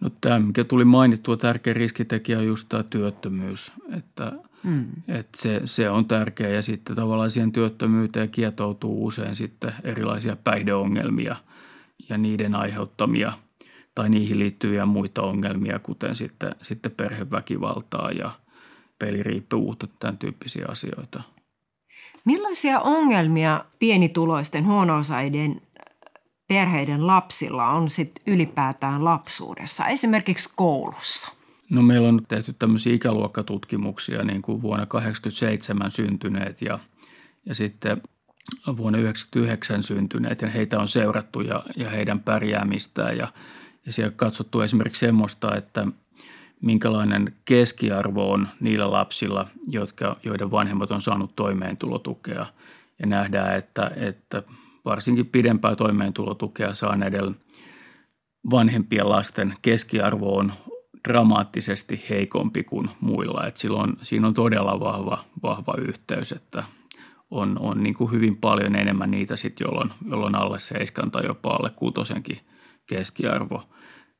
[0.00, 4.32] No tämä, mikä tuli mainittua, tärkeä riskitekijä on just tämä työttömyys, että,
[4.62, 4.86] mm.
[5.08, 11.36] että se, se on tärkeä ja sitten tavallaan siihen työttömyyteen kietoutuu usein sitten erilaisia päihdeongelmia
[12.08, 13.32] ja niiden aiheuttamia
[13.94, 18.30] tai niihin liittyviä muita ongelmia, kuten sitten, sitten perheväkivaltaa ja–
[18.98, 21.22] peliriippuvuutta, tämän tyyppisiä asioita.
[22.24, 25.62] Millaisia ongelmia pienituloisten huono-osaiden
[26.48, 31.32] perheiden lapsilla on sit ylipäätään lapsuudessa, esimerkiksi koulussa?
[31.70, 36.78] No meillä on tehty tämmöisiä ikäluokkatutkimuksia, niin kuin vuonna 1987 syntyneet ja,
[37.46, 38.02] ja sitten
[38.66, 43.32] vuonna 1999 syntyneet ja heitä on seurattu ja, ja heidän pärjäämistään ja,
[43.86, 45.86] ja siellä katsottu esimerkiksi semmoista, että–
[46.64, 52.46] minkälainen keskiarvo on niillä lapsilla, jotka, joiden vanhemmat on saanut toimeentulotukea.
[52.98, 54.42] Ja nähdään, että, että
[54.84, 57.36] varsinkin pidempää toimeentulotukea saaneiden
[58.50, 60.52] vanhempien lasten keskiarvo on
[61.08, 63.46] dramaattisesti heikompi kuin muilla.
[63.46, 66.64] Et silloin, siinä on todella vahva, vahva yhteys, että
[67.30, 71.50] on, on niin kuin hyvin paljon enemmän niitä sitten, jolloin, jolloin alle seiskan tai jopa
[71.50, 72.40] alle kutosenkin
[72.86, 73.62] keskiarvo–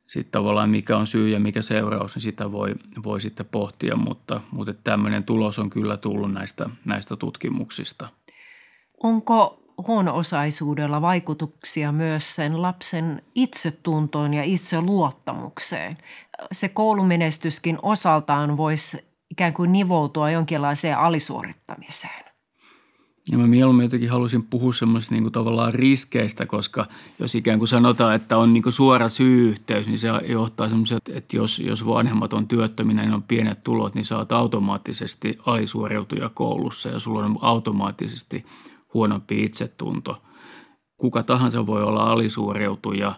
[0.07, 2.75] sitten tavallaan mikä on syy ja mikä seuraus, niin sitä voi,
[3.05, 8.09] voi sitten pohtia, mutta, mutta tämmöinen tulos on kyllä tullut näistä, näistä tutkimuksista.
[9.03, 15.97] Onko huono-osaisuudella vaikutuksia myös sen lapsen itsetuntoon ja itseluottamukseen?
[16.53, 22.34] Se koulumenestyskin osaltaan voisi ikään kuin nivoutua jonkinlaiseen alisuorittamiseen.
[23.33, 26.87] Ja mä mieluummin jotenkin halusin puhua semmoisista niin tavallaan riskeistä, koska
[27.19, 31.59] jos ikään kuin sanotaan, että on niin suora syy-yhteys, niin se johtaa semmoiset, että jos,
[31.59, 37.25] jos vanhemmat on työttöminä, niin on pienet tulot, niin saat automaattisesti alisuoriutuja koulussa ja sulla
[37.25, 38.45] on automaattisesti
[38.95, 40.23] huonompi itsetunto.
[40.97, 43.15] Kuka tahansa voi olla alisuoriutuja,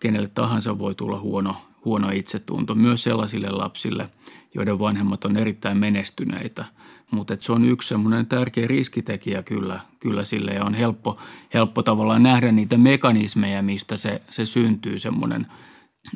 [0.00, 4.10] kenelle tahansa voi tulla huono, huono itsetunto, myös sellaisille lapsille,
[4.54, 6.64] joiden vanhemmat on erittäin menestyneitä–
[7.14, 11.18] mutta se on yksi semmoinen tärkeä riskitekijä kyllä, kyllä sille ja on helppo,
[11.54, 15.46] helppo tavallaan nähdä niitä mekanismeja, mistä se, se syntyy semmoinen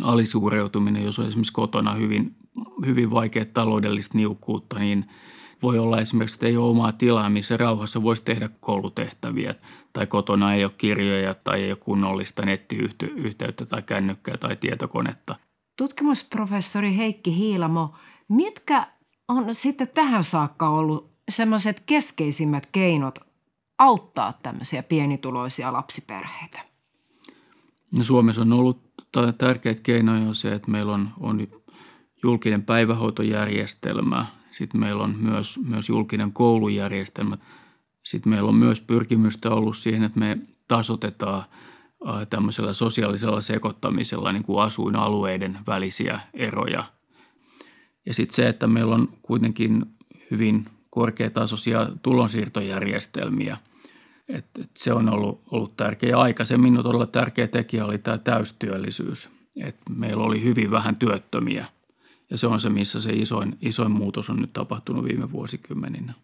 [0.03, 2.37] alisuureutuminen, jos on esimerkiksi kotona hyvin,
[2.87, 5.05] hyvin vaikea taloudellista niukkuutta, niin
[5.63, 9.55] voi olla esimerkiksi, että ei ole omaa tilaa, missä rauhassa voisi tehdä koulutehtäviä
[9.93, 15.37] tai kotona ei ole kirjoja tai ei ole kunnollista nettiyhteyttä tai kännykkää tai tietokonetta.
[15.77, 17.95] Tutkimusprofessori Heikki Hiilamo,
[18.29, 18.87] mitkä
[19.29, 23.19] on sitten tähän saakka ollut semmoiset keskeisimmät keinot
[23.79, 26.61] auttaa tämmöisiä pienituloisia lapsiperheitä?
[27.97, 28.81] No Suomessa on ollut
[29.39, 31.49] tärkeitä keinoja on se, että meillä on, on
[32.23, 37.39] julkinen päivähoitojärjestelmä, sitten meillä on myös, myös julkinen koulujärjestelmä,
[38.03, 41.45] sitten meillä on myös pyrkimystä ollut siihen, että me tasotetaan
[42.31, 46.85] tämmöisellä sosiaalisella sekoittamisella niin kuin asuinalueiden välisiä eroja–
[48.09, 49.87] ja sitten se, että meillä on kuitenkin
[50.31, 53.57] hyvin korkeatasoisia tulonsiirtojärjestelmiä.
[54.29, 56.19] Et, et se on ollut, ollut tärkeä.
[56.19, 59.29] Aikaisemmin todella tärkeä tekijä oli tämä täystyöllisyys.
[59.57, 61.67] Et meillä oli hyvin vähän työttömiä
[62.31, 66.15] ja se on se, missä se isoin, isoin muutos on nyt tapahtunut viime vuosikymmeninä.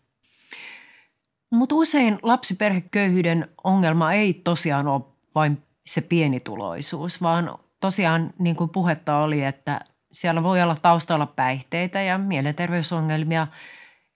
[1.50, 5.02] Mutta usein lapsiperheköyhyyden ongelma ei tosiaan ole
[5.34, 9.80] vain se pienituloisuus, vaan tosiaan niin kuin puhetta oli, että
[10.14, 13.46] siellä voi olla taustalla päihteitä ja mielenterveysongelmia.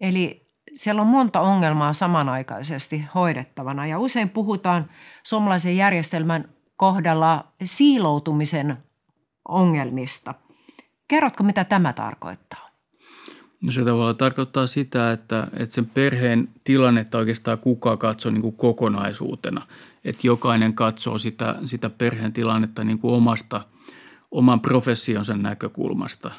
[0.01, 4.91] Eli siellä on monta ongelmaa samanaikaisesti hoidettavana ja usein puhutaan
[5.23, 6.45] suomalaisen järjestelmän
[6.77, 8.77] kohdalla siiloutumisen
[9.49, 10.35] ongelmista.
[11.09, 12.69] Kerrotko, mitä tämä tarkoittaa?
[13.63, 18.57] No se tavallaan tarkoittaa sitä, että, että sen perheen tilannetta oikeastaan kukaan katsoo niin kuin
[18.57, 19.67] kokonaisuutena.
[20.05, 23.61] Että jokainen katsoo sitä, sitä perheen tilannetta niin kuin omasta–
[24.31, 26.31] oman professionsa näkökulmasta.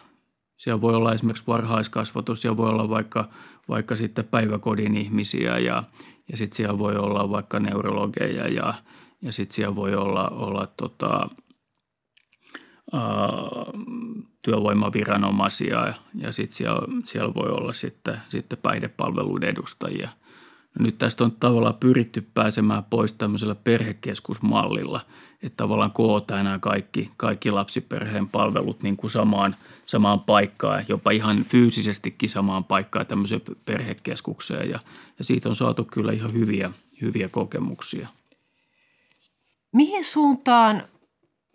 [0.57, 3.29] Siellä voi olla esimerkiksi varhaiskasvatus, siellä voi olla vaikka,
[3.69, 5.83] vaikka sitten päiväkodin ihmisiä ja,
[6.31, 8.73] ja sitten siellä voi olla vaikka neurologeja ja,
[9.21, 11.29] ja sitten siellä voi olla, olla tota,
[12.93, 13.01] ää,
[14.41, 20.09] työvoimaviranomaisia ja, ja sitten siellä, siellä voi olla sitten, sitten päihdepalveluiden edustajia.
[20.79, 25.01] Nyt tästä on tavallaan pyritty pääsemään pois tämmöisellä perhekeskusmallilla,
[25.43, 29.55] että tavallaan kootaan nämä kaikki, kaikki lapsiperheen palvelut niin kuin samaan,
[29.85, 34.79] samaan paikkaan, jopa ihan fyysisestikin samaan paikkaan tämmöiseen perhekeskukseen ja,
[35.19, 38.07] ja siitä on saatu kyllä ihan hyviä, hyviä kokemuksia.
[39.73, 40.83] Mihin suuntaan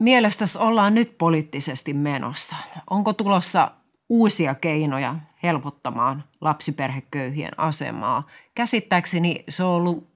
[0.00, 2.56] mielestäsi ollaan nyt poliittisesti menossa?
[2.90, 3.70] Onko tulossa
[4.08, 8.26] uusia keinoja helpottamaan lapsiperheköyhien asemaa?
[8.54, 10.06] Käsittääkseni se on ollut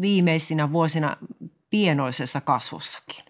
[0.00, 1.16] viimeisinä vuosina
[1.70, 3.24] pienoisessa kasvussakin.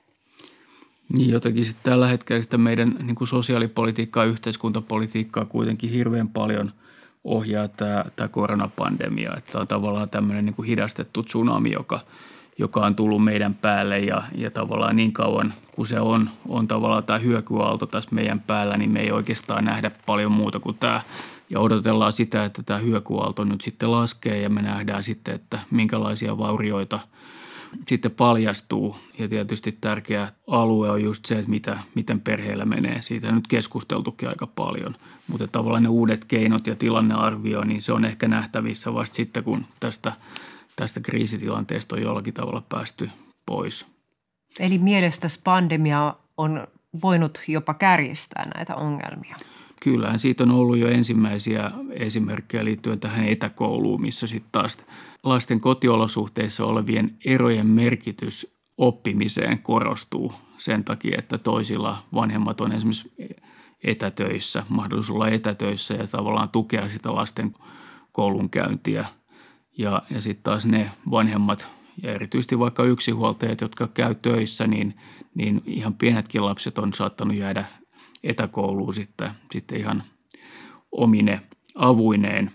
[1.09, 6.73] Niin jotenkin sitten tällä hetkellä sitä meidän niin kuin sosiaalipolitiikkaa ja yhteiskuntapolitiikkaa kuitenkin hirveän paljon
[7.25, 9.37] ohjaa tämä, tämä koronapandemia.
[9.37, 12.01] Että on tavallaan tämmöinen niin kuin hidastettu tsunami, joka–
[12.59, 17.05] joka on tullut meidän päälle ja, ja tavallaan niin kauan kun se on, on tavallaan
[17.05, 21.01] tämä hyökyaalto tässä meidän päällä, niin me ei oikeastaan nähdä paljon muuta kuin tämä
[21.53, 26.39] ja odotellaan sitä, että tämä hyökyaalto nyt sitten laskee ja me nähdään sitten, että minkälaisia
[26.39, 27.01] vaurioita
[27.89, 28.97] sitten paljastuu.
[29.19, 33.03] Ja tietysti tärkeä alue on just se, että mitä, miten perheellä menee.
[33.03, 34.97] Siitä on nyt keskusteltukin aika paljon.
[35.29, 39.65] Mutta tavallaan ne uudet keinot ja tilannearvio, niin se on ehkä nähtävissä vasta sitten, kun
[39.81, 40.13] tästä–
[40.77, 43.11] tästä kriisitilanteesta on jollakin tavalla päästy
[43.47, 43.87] pois.
[44.59, 46.67] Eli mielestäsi pandemia on
[47.03, 49.37] voinut jopa kärjistää näitä ongelmia?
[49.85, 54.79] Kyllähän siitä on ollut jo ensimmäisiä esimerkkejä liittyen tähän etäkouluun, missä sitten taas
[55.23, 63.13] lasten kotiolosuhteissa olevien erojen merkitys oppimiseen korostuu sen takia, että toisilla vanhemmat on esimerkiksi
[63.85, 67.55] etätöissä, mahdollisuus olla etätöissä ja tavallaan tukea sitä lasten
[68.13, 69.05] koulunkäyntiä–
[69.79, 71.69] ja, ja sitten taas ne vanhemmat
[72.03, 74.97] ja erityisesti vaikka yksinhuoltajat, jotka käy töissä, niin,
[75.35, 77.65] niin ihan pienetkin lapset on saattanut jäädä
[78.23, 80.03] etäkouluun sitten, sitten ihan
[80.93, 81.41] omine
[81.75, 82.53] avuineen.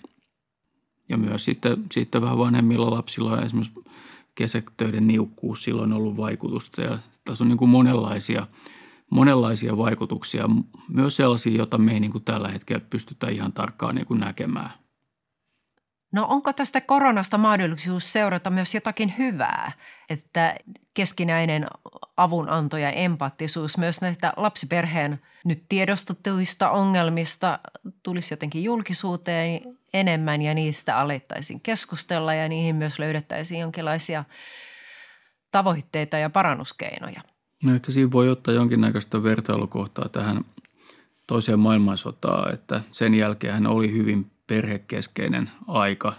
[1.09, 3.79] Ja myös sitten, sitten vähän vanhemmilla lapsilla esimerkiksi
[4.35, 6.81] kesätöiden niukkuus silloin ollut vaikutusta.
[6.81, 8.47] Ja tässä on niin kuin monenlaisia,
[9.11, 10.49] monenlaisia vaikutuksia,
[10.89, 14.71] myös sellaisia, joita me ei niin kuin tällä hetkellä pystytä ihan tarkkaan niin kuin näkemään.
[16.11, 19.71] No onko tästä koronasta mahdollisuus seurata myös jotakin hyvää,
[20.09, 20.55] että
[20.93, 21.67] keskinäinen
[22.17, 27.59] avunanto ja empaattisuus myös näitä lapsiperheen nyt tiedostetuista ongelmista
[28.03, 29.61] tulisi jotenkin julkisuuteen
[29.93, 34.25] enemmän ja niistä alettaisiin keskustella ja niihin myös löydettäisiin jonkinlaisia
[35.51, 37.21] tavoitteita ja parannuskeinoja.
[37.63, 40.45] No ehkä siinä voi ottaa jonkinnäköistä vertailukohtaa tähän
[41.27, 46.13] toiseen maailmansotaan, että sen jälkeen oli hyvin perhekeskeinen aika.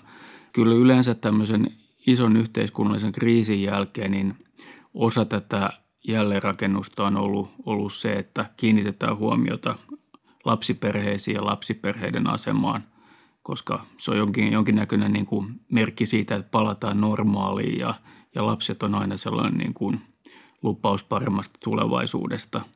[0.52, 1.66] Kyllä yleensä tämmöisen
[2.06, 4.46] ison yhteiskunnallisen kriisin jälkeen niin
[4.94, 5.70] osa tätä
[6.08, 9.74] jälleenrakennusta on ollut, ollut se, että kiinnitetään huomiota
[10.44, 12.84] lapsiperheisiin ja lapsiperheiden asemaan,
[13.42, 17.94] koska se on jonkin, jonkinnäköinen niin kuin merkki siitä, että palataan normaaliin ja,
[18.34, 20.00] ja lapset on aina sellainen niin kuin
[20.62, 22.60] lupaus paremmasta tulevaisuudesta–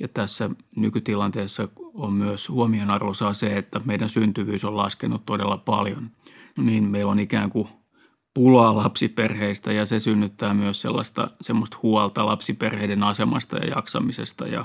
[0.00, 6.10] ja tässä nykytilanteessa on myös huomionarvoisaa se, että meidän syntyvyys on laskenut todella paljon.
[6.58, 7.68] Niin meillä on ikään kuin
[8.34, 14.46] pulaa lapsiperheistä ja se synnyttää myös sellaista semmoista huolta lapsiperheiden asemasta ja jaksamisesta.
[14.46, 14.64] Ja,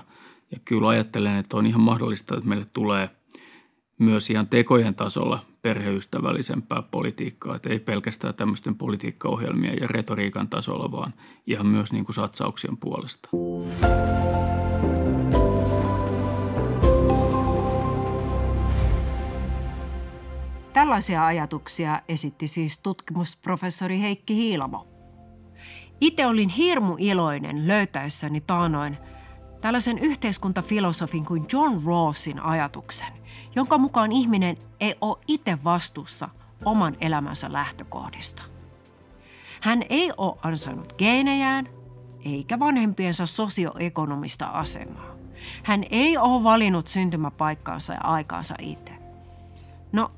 [0.51, 3.09] ja kyllä ajattelen, että on ihan mahdollista, että meille tulee
[3.99, 7.55] myös ihan tekojen tasolla perheystävällisempää politiikkaa.
[7.55, 11.13] Että ei pelkästään tämmöisten politiikkaohjelmien ja retoriikan tasolla, vaan
[11.47, 13.30] ihan myös niin kuin satsauksien puolesta.
[20.76, 24.88] Tällaisia ajatuksia esitti siis tutkimusprofessori Heikki Hiilamo.
[26.01, 28.97] Itse olin hirmu iloinen löytäessäni taanoin
[29.61, 33.07] tällaisen yhteiskuntafilosofin kuin John Rawlsin ajatuksen,
[33.55, 36.30] jonka mukaan ihminen ei ole itse vastuussa
[36.65, 38.43] oman elämänsä lähtökohdista.
[39.61, 41.69] Hän ei ole ansainnut geenejään
[42.26, 45.15] eikä vanhempiensa sosioekonomista asemaa.
[45.63, 48.93] Hän ei ole valinnut syntymäpaikkaansa ja aikaansa itse.
[49.91, 50.11] No,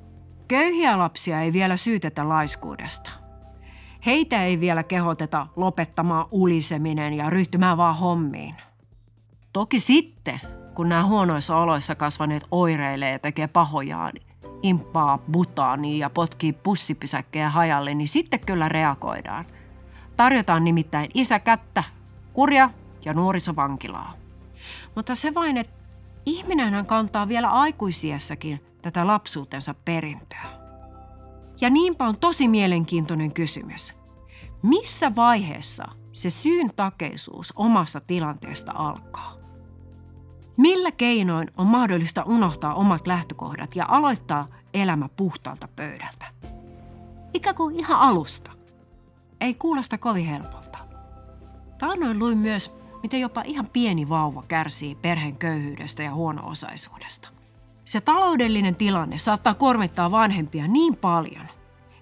[0.48, 3.12] Köyhiä lapsia ei vielä syytetä laiskuudesta.
[4.06, 8.56] Heitä ei vielä kehoteta lopettamaan uliseminen ja ryhtymään vaan hommiin.
[9.54, 10.42] Toki sitten,
[10.76, 14.14] kun nämä huonoissa oloissa kasvaneet oireilee ja tekee pahojaan,
[14.64, 19.46] impaa butaania ja potkii pussipisäkkejä hajalle, niin sitten kyllä reagoidaan.
[20.18, 21.84] Tarjotaan nimittäin isä kättä,
[22.34, 22.70] kurja
[23.06, 24.14] ja nuorisovankilaa.
[24.96, 25.74] Mutta se vain, että
[26.26, 28.62] ihminenhän kantaa vielä aikuisiessäkin
[28.92, 30.46] tätä lapsuutensa perintöä.
[31.62, 33.94] Ja niinpä on tosi mielenkiintoinen kysymys.
[34.64, 39.34] Missä vaiheessa se syyn takeisuus omasta tilanteesta alkaa?
[40.58, 46.26] Millä keinoin on mahdollista unohtaa omat lähtökohdat ja aloittaa elämä puhtaalta pöydältä?
[47.34, 48.52] Ikä kuin ihan alusta.
[49.42, 50.78] Ei kuulosta kovin helpolta.
[51.78, 57.37] Taannoin luin myös, miten jopa ihan pieni vauva kärsii perheen köyhyydestä ja huono-osaisuudesta.
[57.88, 61.48] Se taloudellinen tilanne saattaa kormittaa vanhempia niin paljon,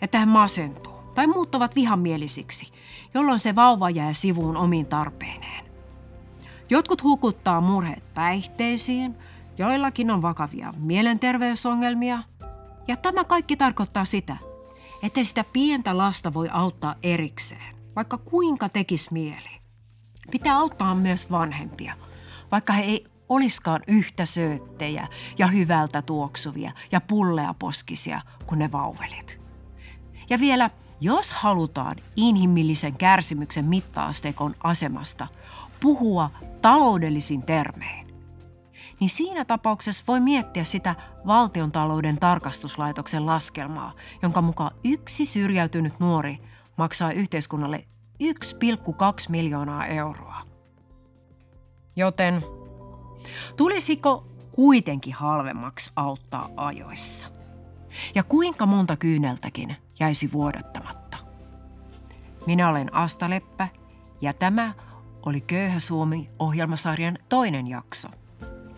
[0.01, 2.71] että hän masentuu tai muuttuvat vihamielisiksi,
[3.13, 5.65] jolloin se vauva jää sivuun omiin tarpeineen.
[6.69, 9.15] Jotkut hukuttaa murheet päihteisiin,
[9.57, 12.23] joillakin on vakavia mielenterveysongelmia.
[12.87, 14.37] Ja tämä kaikki tarkoittaa sitä,
[15.03, 19.59] että sitä pientä lasta voi auttaa erikseen, vaikka kuinka tekis mieli.
[20.31, 21.93] Pitää auttaa myös vanhempia,
[22.51, 25.07] vaikka he ei oliskaan yhtä sööttejä
[25.37, 29.41] ja hyvältä tuoksuvia ja pulleaposkisia kuin ne vauvelit.
[30.29, 30.69] Ja vielä,
[31.01, 35.27] jos halutaan inhimillisen kärsimyksen mittaasteikon asemasta
[35.81, 36.29] puhua
[36.61, 38.07] taloudellisin termein,
[38.99, 40.95] niin siinä tapauksessa voi miettiä sitä
[41.27, 46.39] valtiontalouden tarkastuslaitoksen laskelmaa, jonka mukaan yksi syrjäytynyt nuori
[46.77, 47.85] maksaa yhteiskunnalle
[48.23, 48.29] 1,2
[49.29, 50.41] miljoonaa euroa.
[51.95, 52.43] Joten
[53.57, 57.27] tulisiko kuitenkin halvemmaksi auttaa ajoissa?
[58.15, 61.17] Ja kuinka monta kyyneltäkin jäisi vuodattamatta?
[62.47, 63.67] Minä olen Asta Leppä
[64.21, 64.73] ja tämä
[65.25, 68.09] oli Köyhä Suomi ohjelmasarjan toinen jakso.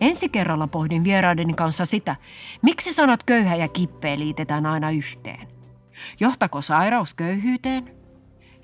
[0.00, 2.16] Ensi kerralla pohdin vieraideni kanssa sitä,
[2.62, 5.48] miksi sanat köyhä ja kippeä liitetään aina yhteen.
[6.20, 7.94] Johtako sairaus köyhyyteen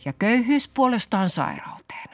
[0.05, 2.14] ja köyhyys puolestaan sairauteen?